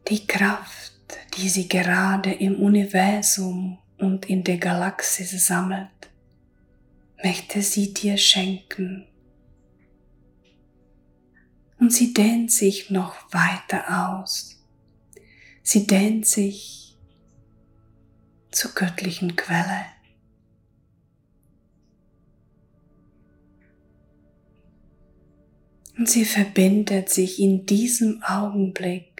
Die 0.09 0.25
Kraft, 0.25 0.93
die 1.37 1.49
sie 1.49 1.67
gerade 1.67 2.31
im 2.31 2.55
Universum 2.61 3.77
und 3.97 4.25
in 4.29 4.43
der 4.43 4.57
Galaxis 4.57 5.45
sammelt, 5.45 5.89
möchte 7.23 7.61
sie 7.61 7.93
dir 7.93 8.17
schenken. 8.17 9.07
Und 11.79 11.93
sie 11.93 12.13
dehnt 12.13 12.51
sich 12.51 12.89
noch 12.89 13.15
weiter 13.33 14.11
aus. 14.11 14.61
Sie 15.63 15.87
dehnt 15.87 16.27
sich 16.27 16.97
zur 18.51 18.71
göttlichen 18.71 19.35
Quelle. 19.35 19.85
Und 25.97 26.09
sie 26.09 26.25
verbindet 26.25 27.09
sich 27.09 27.39
in 27.39 27.65
diesem 27.65 28.23
Augenblick 28.23 29.10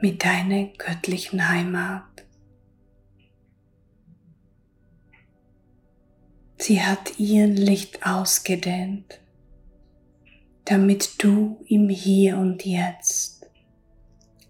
mit 0.00 0.24
deiner 0.24 0.64
göttlichen 0.78 1.48
Heimat. 1.48 2.04
Sie 6.56 6.82
hat 6.82 7.18
ihr 7.18 7.46
Licht 7.46 8.04
ausgedehnt, 8.04 9.20
damit 10.64 11.22
du 11.22 11.64
im 11.68 11.88
Hier 11.88 12.36
und 12.36 12.64
Jetzt 12.64 13.46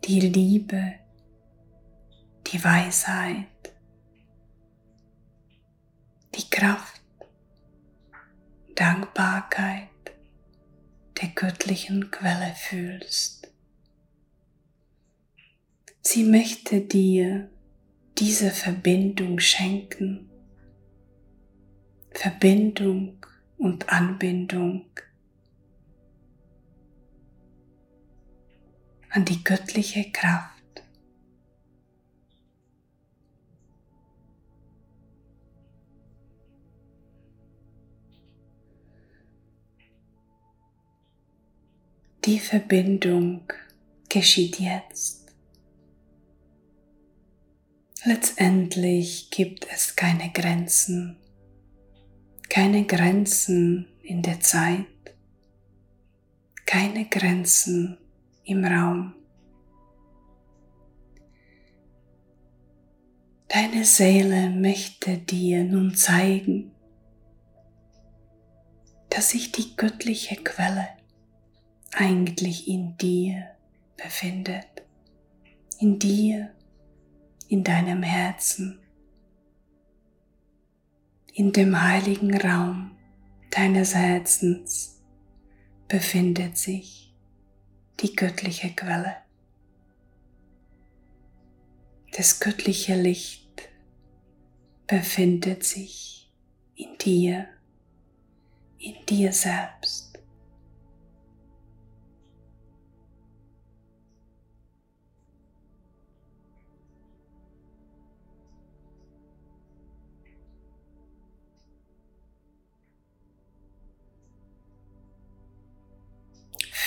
die 0.04 0.20
Liebe, 0.20 0.94
die 2.46 2.62
Weisheit, 2.64 3.46
die 6.34 6.48
Kraft, 6.48 7.00
Dankbarkeit 8.74 9.88
der 11.20 11.28
göttlichen 11.30 12.10
Quelle 12.10 12.54
fühlst. 12.54 13.37
Sie 16.00 16.24
möchte 16.24 16.80
dir 16.80 17.50
diese 18.18 18.50
Verbindung 18.50 19.38
schenken. 19.38 20.28
Verbindung 22.10 23.24
und 23.58 23.88
Anbindung 23.90 24.86
an 29.10 29.24
die 29.24 29.42
göttliche 29.42 30.10
Kraft. 30.10 30.58
Die 42.24 42.38
Verbindung 42.38 43.50
geschieht 44.08 44.60
jetzt. 44.60 45.17
Letztendlich 48.04 49.30
gibt 49.30 49.66
es 49.72 49.96
keine 49.96 50.30
Grenzen, 50.30 51.16
keine 52.48 52.86
Grenzen 52.86 53.88
in 54.02 54.22
der 54.22 54.38
Zeit, 54.38 54.86
keine 56.64 57.06
Grenzen 57.06 57.98
im 58.44 58.64
Raum. 58.64 59.14
Deine 63.48 63.84
Seele 63.84 64.50
möchte 64.50 65.18
dir 65.18 65.64
nun 65.64 65.96
zeigen, 65.96 66.70
dass 69.10 69.30
sich 69.30 69.50
die 69.50 69.74
göttliche 69.74 70.36
Quelle 70.36 70.86
eigentlich 71.90 72.68
in 72.68 72.96
dir 72.96 73.48
befindet, 73.96 74.68
in 75.80 75.98
dir 75.98 76.52
in 77.48 77.64
deinem 77.64 78.02
Herzen, 78.02 78.80
in 81.32 81.52
dem 81.52 81.80
heiligen 81.80 82.36
Raum 82.38 82.96
deines 83.50 83.94
Herzens 83.94 85.00
befindet 85.88 86.58
sich 86.58 87.14
die 88.00 88.14
göttliche 88.14 88.70
Quelle. 88.70 89.16
Das 92.16 92.40
göttliche 92.40 93.00
Licht 93.00 93.68
befindet 94.86 95.64
sich 95.64 96.30
in 96.74 96.98
dir, 96.98 97.46
in 98.78 98.94
dir 99.06 99.32
selbst. 99.32 100.07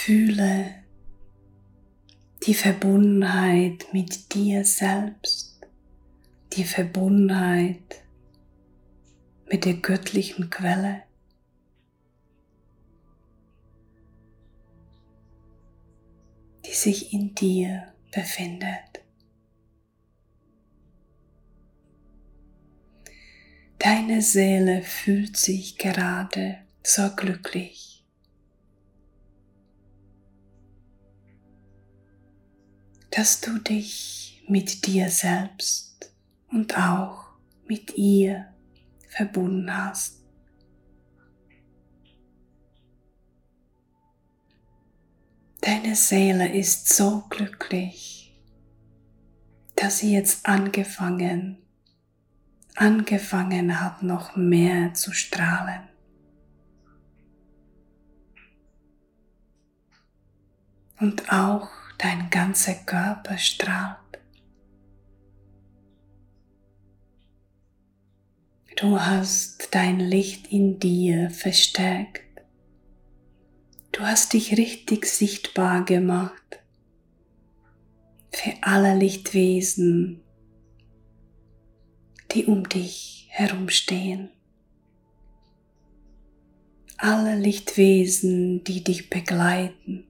Fühle 0.03 0.73
die 2.47 2.55
Verbundenheit 2.55 3.85
mit 3.93 4.33
dir 4.33 4.65
selbst, 4.65 5.61
die 6.53 6.63
Verbundenheit 6.63 8.01
mit 9.47 9.63
der 9.65 9.75
göttlichen 9.75 10.49
Quelle. 10.49 11.03
die 16.65 16.73
sich 16.73 17.13
in 17.13 17.35
dir 17.35 17.93
befindet. 18.11 19.03
Deine 23.77 24.23
Seele 24.23 24.81
fühlt 24.81 25.37
sich 25.37 25.77
gerade 25.77 26.57
so 26.81 27.07
glücklich. 27.15 27.90
Dass 33.12 33.41
du 33.41 33.60
dich 33.60 34.41
mit 34.47 34.88
dir 34.88 35.10
selbst 35.10 36.12
und 36.47 36.78
auch 36.78 37.26
mit 37.67 37.97
ihr 37.97 38.47
verbunden 39.08 39.76
hast. 39.76 40.21
Deine 45.60 45.95
Seele 45.95 46.52
ist 46.54 46.88
so 46.88 47.26
glücklich, 47.30 48.41
dass 49.76 50.00
sie 50.00 50.13
jetzt 50.13 50.45
angefangen, 50.45 51.58
angefangen 52.76 53.80
hat, 53.80 54.02
noch 54.04 54.36
mehr 54.36 54.93
zu 54.93 55.13
strahlen. 55.13 55.82
Und 61.00 61.32
auch 61.32 61.81
dein 62.01 62.31
ganzer 62.31 62.73
Körper 62.73 63.37
strahlt. 63.37 63.97
Du 68.75 68.99
hast 68.99 69.67
dein 69.75 69.99
Licht 69.99 70.51
in 70.51 70.79
dir 70.79 71.29
verstärkt. 71.29 72.23
Du 73.91 74.01
hast 74.01 74.33
dich 74.33 74.57
richtig 74.57 75.05
sichtbar 75.05 75.85
gemacht 75.85 76.59
für 78.31 78.53
alle 78.61 78.95
Lichtwesen, 78.95 80.23
die 82.31 82.45
um 82.45 82.67
dich 82.67 83.27
herumstehen. 83.29 84.31
Alle 86.97 87.35
Lichtwesen, 87.35 88.63
die 88.63 88.83
dich 88.83 89.09
begleiten 89.11 90.07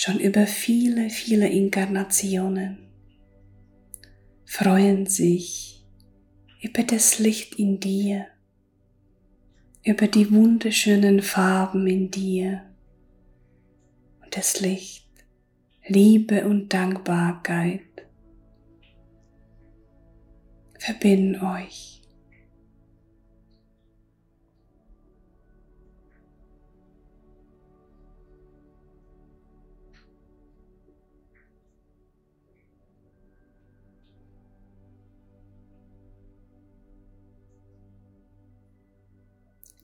schon 0.00 0.18
über 0.18 0.46
viele, 0.46 1.10
viele 1.10 1.46
Inkarnationen, 1.46 2.78
freuen 4.46 5.04
sich 5.04 5.84
über 6.62 6.84
das 6.84 7.18
Licht 7.18 7.56
in 7.56 7.80
dir, 7.80 8.26
über 9.84 10.06
die 10.06 10.30
wunderschönen 10.32 11.20
Farben 11.20 11.86
in 11.86 12.10
dir. 12.10 12.62
Und 14.24 14.34
das 14.38 14.60
Licht, 14.62 15.06
Liebe 15.86 16.46
und 16.46 16.72
Dankbarkeit. 16.72 17.82
Verbinden 20.78 21.42
euch. 21.44 21.89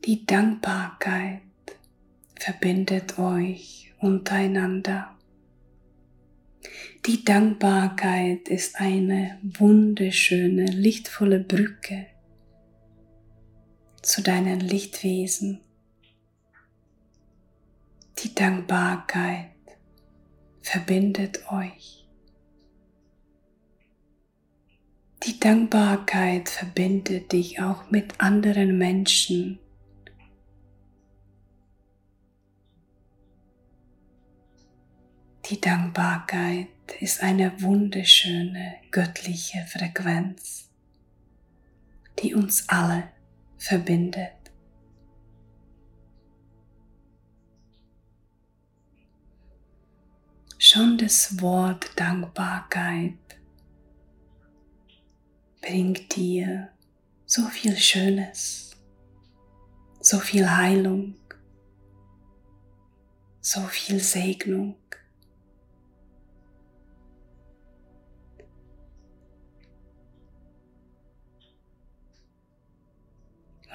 Die 0.07 0.25
Dankbarkeit 0.25 1.41
verbindet 2.37 3.19
euch 3.19 3.93
untereinander. 3.99 5.17
Die 7.07 7.25
Dankbarkeit 7.25 8.49
ist 8.49 8.77
eine 8.77 9.37
wunderschöne, 9.43 10.67
lichtvolle 10.67 11.41
Brücke 11.41 12.07
zu 14.01 14.23
deinen 14.23 14.61
Lichtwesen. 14.61 15.61
Die 18.21 18.33
Dankbarkeit 18.33 19.51
verbindet 20.63 21.51
euch. 21.51 22.07
Die 25.25 25.41
Dankbarkeit 25.41 26.49
verbindet 26.49 27.33
dich 27.33 27.61
auch 27.61 27.91
mit 27.91 28.21
anderen 28.21 28.79
Menschen 28.79 29.59
Die 35.49 35.61
Dankbarkeit 35.61 36.67
ist 36.99 37.23
eine 37.23 37.63
wunderschöne 37.63 38.79
göttliche 38.91 39.65
Frequenz, 39.67 40.69
die 42.19 42.35
uns 42.35 42.69
alle 42.69 43.13
verbindet. 43.57 44.33
Schon 50.59 50.99
das 50.99 51.41
Wort 51.41 51.93
Dankbarkeit 51.95 53.15
bringt 55.61 56.17
dir 56.17 56.73
so 57.25 57.43
viel 57.43 57.77
Schönes, 57.77 58.73
so 60.01 60.19
viel 60.19 60.51
Heilung, 60.51 61.15
so 63.41 63.61
viel 63.69 64.01
Segnung. 64.01 64.75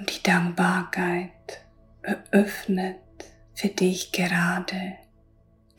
Und 0.01 0.17
die 0.17 0.23
Dankbarkeit 0.23 1.61
eröffnet 2.01 2.97
für 3.53 3.67
dich 3.67 4.11
gerade 4.11 4.93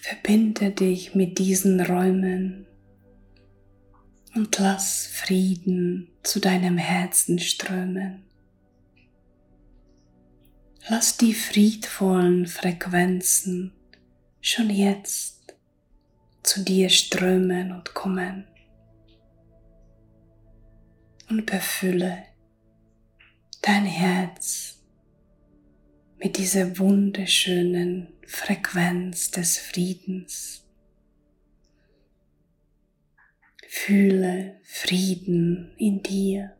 Verbinde 0.00 0.72
dich 0.72 1.14
mit 1.14 1.38
diesen 1.38 1.80
Räumen 1.80 2.66
und 4.34 4.58
lass 4.58 5.06
Frieden 5.06 6.08
zu 6.24 6.40
deinem 6.40 6.76
Herzen 6.76 7.38
strömen. 7.38 8.31
Lass 10.88 11.16
die 11.16 11.32
friedvollen 11.32 12.46
Frequenzen 12.46 13.72
schon 14.40 14.68
jetzt 14.68 15.54
zu 16.42 16.64
dir 16.64 16.88
strömen 16.88 17.70
und 17.70 17.94
kommen 17.94 18.48
und 21.28 21.46
befülle 21.46 22.24
dein 23.62 23.84
Herz 23.84 24.82
mit 26.18 26.36
dieser 26.36 26.76
wunderschönen 26.78 28.08
Frequenz 28.26 29.30
des 29.30 29.58
Friedens. 29.58 30.64
Fühle 33.68 34.60
Frieden 34.64 35.74
in 35.78 36.02
dir. 36.02 36.56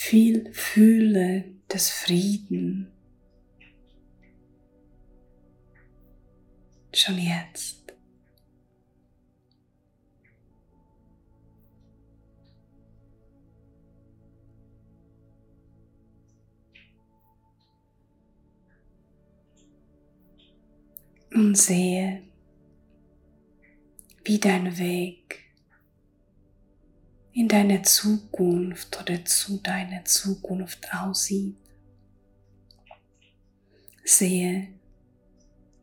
Viel 0.00 0.48
fühle 0.52 1.44
des 1.70 1.90
Frieden 1.90 2.86
schon 6.94 7.18
jetzt. 7.18 7.92
und 21.34 21.56
sehe, 21.56 22.22
wie 24.24 24.38
dein 24.38 24.78
Weg 24.78 25.47
in 27.38 27.46
deine 27.46 27.82
Zukunft 27.82 29.00
oder 29.00 29.24
zu 29.24 29.58
deiner 29.58 30.04
Zukunft 30.04 30.92
aussieht. 30.92 31.56
Sehe, 34.02 34.74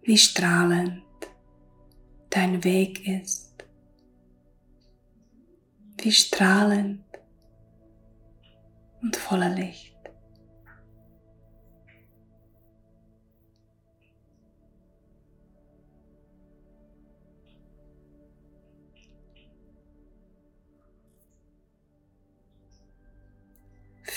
wie 0.02 0.18
strahlend 0.18 1.02
dein 2.30 2.62
Weg 2.66 3.08
ist, 3.08 3.54
wie 6.00 6.12
strahlend 6.12 7.06
und 9.02 9.16
voller 9.16 9.56
Licht. 9.56 9.95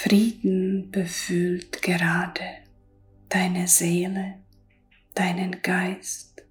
Frieden 0.08 0.90
befüllt 0.90 1.82
gerade 1.82 2.40
deine 3.28 3.68
Seele, 3.68 4.36
deinen 5.12 5.60
Geist 5.60 6.46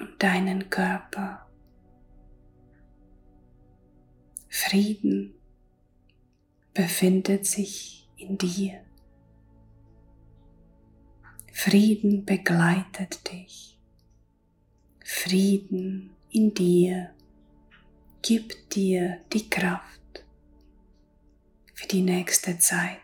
und 0.00 0.20
deinen 0.20 0.68
Körper. 0.68 1.46
Frieden 4.48 5.32
befindet 6.74 7.46
sich 7.46 8.08
in 8.16 8.36
dir. 8.36 8.80
Frieden 11.52 12.24
begleitet 12.24 13.30
dich. 13.30 13.78
Frieden 15.04 16.10
in 16.30 16.52
dir 16.52 17.10
gibt 18.22 18.74
dir 18.74 19.20
die 19.32 19.48
Kraft 19.48 20.01
für 21.82 21.88
die 21.88 22.02
nächste 22.02 22.58
Zeit. 22.58 22.98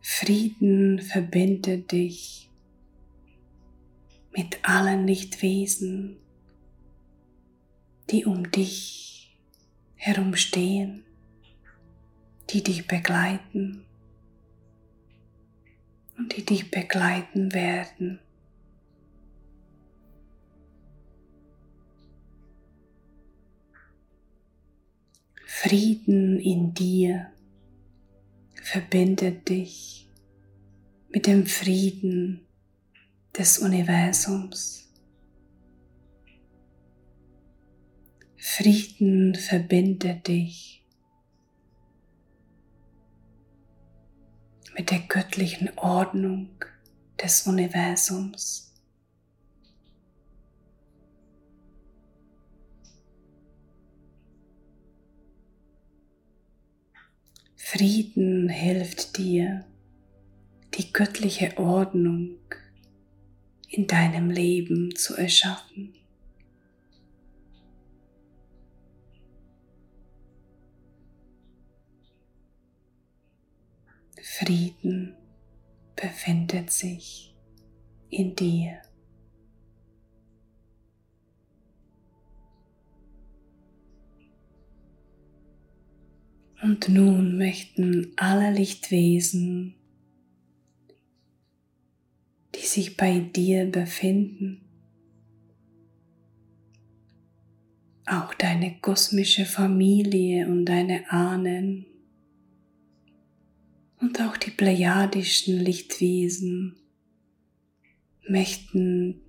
Frieden 0.00 1.00
verbindet 1.00 1.92
dich 1.92 2.50
mit 4.34 4.58
allen 4.62 5.06
Lichtwesen, 5.06 6.16
die 8.10 8.24
um 8.24 8.50
dich 8.50 9.36
herumstehen, 9.96 11.04
die 12.50 12.62
dich 12.62 12.86
begleiten 12.86 13.84
und 16.16 16.34
die 16.36 16.44
dich 16.44 16.70
begleiten 16.70 17.52
werden. 17.52 18.20
Frieden 25.60 26.38
in 26.38 26.72
dir 26.72 27.32
verbindet 28.62 29.48
dich 29.48 30.08
mit 31.08 31.26
dem 31.26 31.46
Frieden 31.46 32.46
des 33.36 33.58
Universums. 33.58 34.88
Frieden 38.36 39.34
verbindet 39.34 40.28
dich 40.28 40.86
mit 44.76 44.92
der 44.92 45.00
göttlichen 45.00 45.76
Ordnung 45.76 46.50
des 47.20 47.48
Universums. 47.48 48.67
Frieden 57.70 58.48
hilft 58.48 59.18
dir, 59.18 59.62
die 60.72 60.90
göttliche 60.90 61.58
Ordnung 61.58 62.38
in 63.68 63.86
deinem 63.86 64.30
Leben 64.30 64.96
zu 64.96 65.14
erschaffen. 65.14 65.92
Frieden 74.22 75.14
befindet 75.94 76.70
sich 76.72 77.36
in 78.08 78.34
dir. 78.34 78.80
Und 86.62 86.88
nun 86.88 87.38
möchten 87.38 88.12
alle 88.16 88.52
Lichtwesen, 88.52 89.74
die 92.54 92.66
sich 92.66 92.96
bei 92.96 93.20
dir 93.20 93.70
befinden, 93.70 94.62
auch 98.06 98.34
deine 98.34 98.78
kosmische 98.80 99.44
Familie 99.44 100.48
und 100.48 100.64
deine 100.64 101.10
Ahnen 101.10 101.86
und 104.00 104.20
auch 104.20 104.36
die 104.36 104.50
plejadischen 104.50 105.58
Lichtwesen 105.58 106.76
möchten 108.28 109.20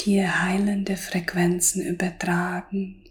dir 0.00 0.42
heilende 0.42 0.96
Frequenzen 0.96 1.84
übertragen 1.84 3.04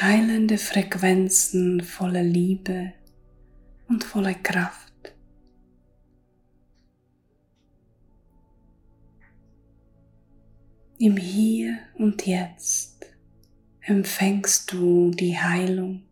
heilende 0.00 0.58
Frequenzen 0.58 1.82
voller 1.82 2.22
Liebe 2.22 2.92
und 3.88 4.04
voller 4.04 4.34
Kraft. 4.34 4.92
Im 10.98 11.16
Hier 11.16 11.78
und 11.94 12.26
Jetzt 12.26 13.06
empfängst 13.80 14.72
du 14.72 15.10
die 15.10 15.36
Heilung. 15.36 16.02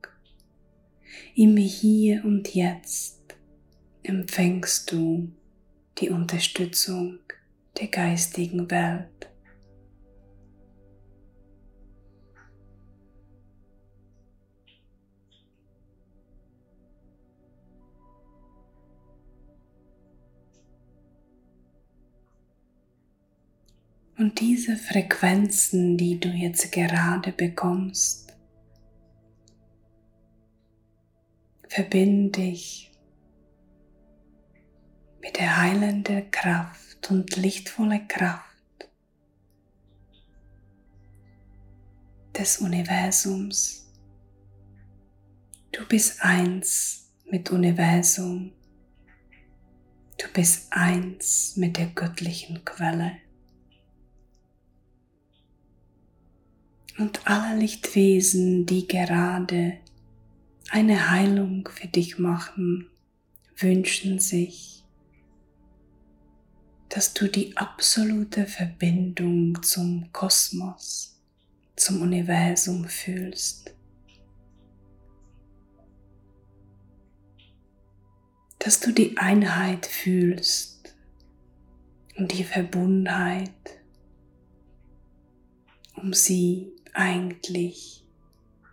Im 1.37 1.57
Hier 1.57 2.25
und 2.25 2.55
Jetzt 2.55 3.37
empfängst 4.03 4.91
du 4.91 5.31
die 5.99 6.11
Unterstützung 6.11 7.21
der 7.81 7.87
geistigen 7.89 8.69
Welt. 8.71 9.29
Und 24.19 24.41
diese 24.41 24.77
Frequenzen, 24.77 25.99
die 25.99 26.19
du 26.19 26.31
jetzt 26.31 26.73
gerade 26.73 27.33
bekommst, 27.33 28.35
verbinde 31.69 32.41
dich 32.41 32.93
mit 35.21 35.37
der 35.37 35.59
heilenden 35.59 36.31
Kraft 36.31 37.11
und 37.11 37.37
lichtvolle 37.37 38.07
Kraft 38.07 38.89
des 42.35 42.59
Universums. 42.59 43.93
Du 45.73 45.87
bist 45.87 46.23
eins 46.23 47.13
mit 47.27 47.51
Universum. 47.51 48.53
Du 50.17 50.27
bist 50.33 50.73
eins 50.73 51.57
mit 51.57 51.77
der 51.77 51.89
göttlichen 51.89 52.65
Quelle. 52.65 53.26
Und 56.99 57.27
alle 57.27 57.59
Lichtwesen, 57.59 58.65
die 58.65 58.89
gerade 58.89 59.79
eine 60.71 61.11
Heilung 61.11 61.69
für 61.69 61.89
dich 61.89 62.19
machen, 62.19 62.89
wünschen 63.57 64.19
sich, 64.19 64.85
dass 66.89 67.13
du 67.13 67.29
die 67.29 67.57
absolute 67.57 68.47
Verbindung 68.47 69.63
zum 69.63 70.11
Kosmos, 70.13 71.21
zum 71.77 72.01
Universum 72.01 72.87
fühlst. 72.87 73.75
Dass 78.59 78.81
du 78.81 78.93
die 78.93 79.19
Einheit 79.19 79.85
fühlst 79.85 80.95
und 82.17 82.33
die 82.33 82.45
Verbundenheit, 82.45 83.51
um 85.95 86.15
sie 86.15 86.76
eigentlich 86.97 88.03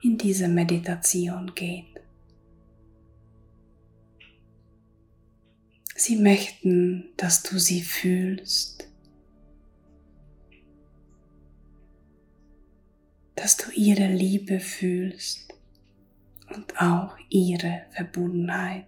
in 0.01 0.17
diese 0.17 0.47
Meditation 0.47 1.53
geht. 1.53 1.85
Sie 5.95 6.15
möchten, 6.15 7.09
dass 7.17 7.43
du 7.43 7.59
sie 7.59 7.81
fühlst, 7.81 8.87
dass 13.35 13.57
du 13.57 13.71
ihre 13.71 14.07
Liebe 14.07 14.59
fühlst 14.59 15.53
und 16.55 16.81
auch 16.81 17.17
ihre 17.29 17.85
Verbundenheit. 17.91 18.87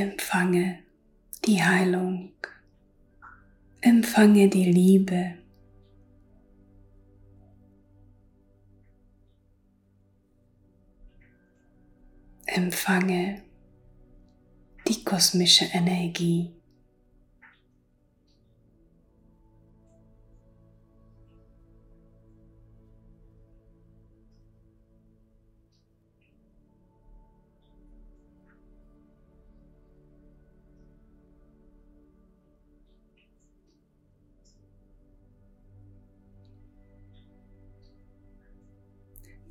Empfange 0.00 0.78
die 1.44 1.60
Heilung. 1.60 2.30
Empfange 3.80 4.48
die 4.48 4.70
Liebe. 4.70 5.34
Empfange 12.46 13.42
die 14.86 15.02
kosmische 15.02 15.64
Energie. 15.64 16.57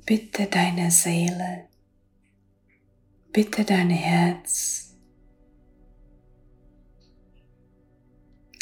Bitte 0.08 0.46
deine 0.46 0.90
Seele, 0.90 1.68
bitte 3.30 3.62
dein 3.62 3.90
Herz, 3.90 4.96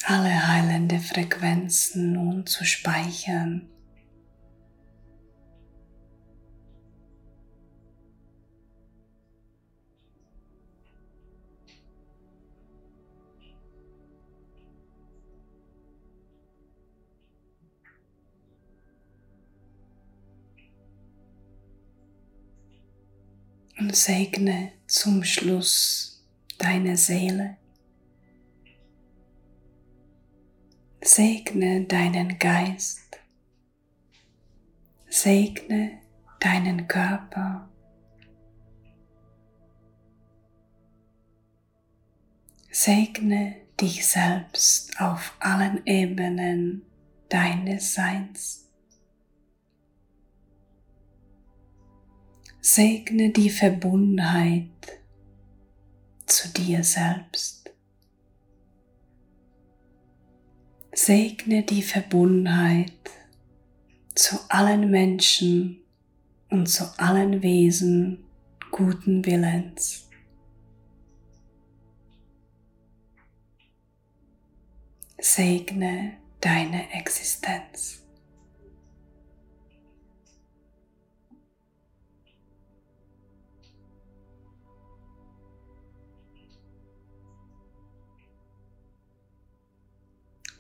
alle 0.03 0.49
heilende 0.49 0.99
Frequenzen 0.99 2.15
nun 2.15 2.47
zu 2.47 2.65
speichern. 2.65 3.69
Und 23.87 23.95
segne 23.95 24.73
zum 24.89 25.23
Schluss 25.23 26.21
deine 26.59 26.97
Seele. 26.97 27.57
Segne 31.01 31.85
deinen 31.85 32.37
Geist. 32.37 33.21
Segne 35.09 36.01
deinen 36.41 36.89
Körper. 36.89 37.69
Segne 42.73 43.55
dich 43.81 44.05
selbst 44.05 45.01
auf 45.01 45.33
allen 45.39 45.87
Ebenen 45.87 46.83
deines 47.29 47.95
Seins. 47.95 48.66
Segne 52.69 53.31
die 53.31 53.49
Verbundenheit 53.49 54.67
zu 56.27 56.49
dir 56.49 56.83
selbst. 56.83 57.71
Segne 60.93 61.63
die 61.63 61.83
Verbundenheit 61.83 62.93
zu 64.17 64.37
allen 64.49 64.91
Menschen 64.91 65.79
und 66.51 66.67
zu 66.67 66.87
allen 66.99 67.41
Wesen 67.41 68.25
guten 68.73 69.25
Willens. 69.25 70.09
Segne 75.21 76.17
deine 76.41 76.91
Existenz. 76.91 78.06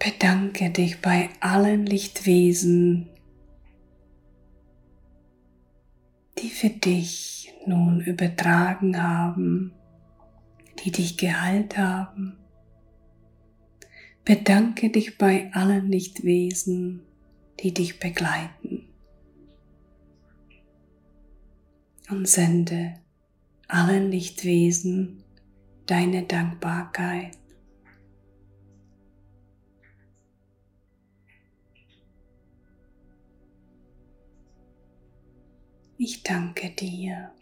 Bedanke 0.06 0.70
dich 0.70 1.02
bei 1.02 1.30
allen 1.40 1.84
Lichtwesen, 1.84 3.08
die 6.38 6.48
für 6.48 6.70
dich 6.70 7.52
nun 7.66 8.00
übertragen 8.00 9.02
haben, 9.02 9.72
die 10.78 10.92
dich 10.92 11.16
geheilt 11.16 11.76
haben. 11.76 12.36
Bedanke 14.24 14.90
dich 14.90 15.18
bei 15.18 15.52
allen 15.52 15.90
Lichtwesen, 15.90 17.02
die 17.58 17.74
dich 17.74 17.98
begleiten. 17.98 18.88
Und 22.08 22.28
sende 22.28 22.94
allen 23.66 24.12
Lichtwesen 24.12 25.24
deine 25.86 26.22
Dankbarkeit. 26.22 27.36
Ich 35.98 36.22
danke 36.22 36.70
dir. 36.70 37.32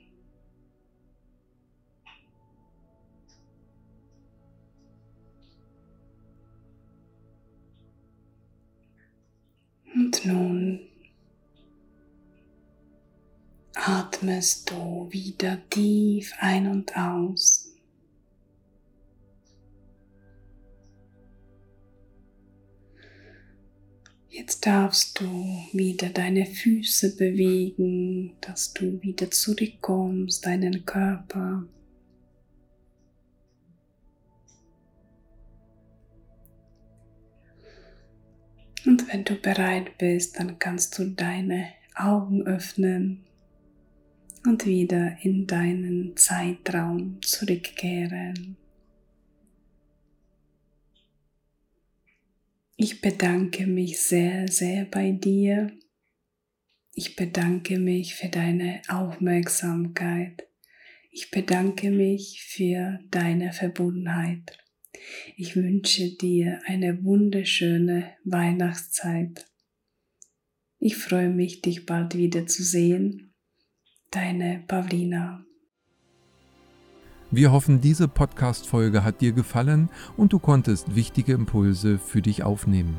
Und 9.93 10.25
nun 10.25 10.81
atmest 13.75 14.71
du 14.71 15.09
wieder 15.11 15.59
tief 15.69 16.35
ein 16.39 16.69
und 16.69 16.97
aus. 16.97 17.74
Jetzt 24.37 24.67
darfst 24.67 25.21
du 25.21 25.25
wieder 25.73 26.09
deine 26.09 26.45
Füße 26.45 27.15
bewegen, 27.15 28.33
dass 28.41 28.75
du 28.75 29.01
wieder 29.01 29.31
zurückkommst, 29.31 30.45
deinen 30.45 30.85
Körper. 30.85 31.63
Und 38.85 39.07
wenn 39.07 39.23
du 39.23 39.37
bereit 39.37 39.97
bist, 39.99 40.41
dann 40.41 40.59
kannst 40.59 40.99
du 40.99 41.11
deine 41.11 41.69
Augen 41.95 42.45
öffnen 42.45 43.25
und 44.45 44.67
wieder 44.67 45.17
in 45.23 45.47
deinen 45.47 46.17
Zeitraum 46.17 47.23
zurückkehren. 47.23 48.57
Ich 52.77 53.01
bedanke 53.01 53.69
mich 53.69 54.01
sehr, 54.01 54.49
sehr 54.49 54.85
bei 54.85 55.13
dir. 55.13 55.71
Ich 56.93 57.15
bedanke 57.15 57.79
mich 57.79 58.17
für 58.17 58.29
deine 58.29 58.83
Aufmerksamkeit. 58.89 60.49
Ich 61.11 61.31
bedanke 61.31 61.93
mich 61.93 62.43
für 62.43 62.99
deine 63.11 63.53
Verbundenheit. 63.53 64.59
Ich 65.37 65.55
wünsche 65.55 66.17
dir 66.17 66.61
eine 66.67 67.05
wunderschöne 67.05 68.17
Weihnachtszeit. 68.25 69.47
Ich 70.81 70.97
freue 70.97 71.31
mich, 71.31 71.63
dich 71.63 71.87
bald 71.87 72.17
wieder 72.17 72.47
zu 72.47 72.65
sehen. 72.65 73.35
Deine 74.11 74.65
Pavlina. 74.67 75.47
Wir 77.37 77.51
hoffen, 77.51 77.81
diese 77.81 78.07
Podcast-Folge 78.07 79.03
hat 79.03 79.21
dir 79.21 79.33
gefallen 79.33 79.89
und 80.17 80.33
du 80.33 80.39
konntest 80.39 80.95
wichtige 80.95 81.33
Impulse 81.33 81.99
für 81.99 82.23
dich 82.23 82.45
aufnehmen. 82.45 82.97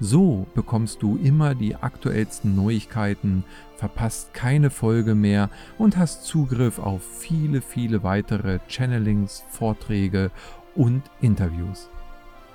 So 0.00 0.48
bekommst 0.56 1.02
du 1.02 1.16
immer 1.16 1.54
die 1.54 1.76
aktuellsten 1.76 2.56
Neuigkeiten, 2.56 3.44
verpasst 3.84 4.32
keine 4.32 4.70
Folge 4.70 5.14
mehr 5.14 5.50
und 5.76 5.98
hast 5.98 6.24
Zugriff 6.24 6.78
auf 6.78 7.02
viele, 7.02 7.60
viele 7.60 8.02
weitere 8.02 8.58
Channelings, 8.66 9.44
Vorträge 9.50 10.30
und 10.74 11.02
Interviews. 11.20 11.90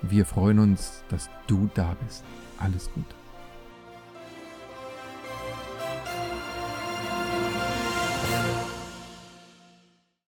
Wir 0.01 0.25
freuen 0.25 0.57
uns, 0.57 1.03
dass 1.09 1.29
du 1.45 1.69
da 1.75 1.95
bist. 2.03 2.23
Alles 2.57 2.89
Gute. 2.95 3.18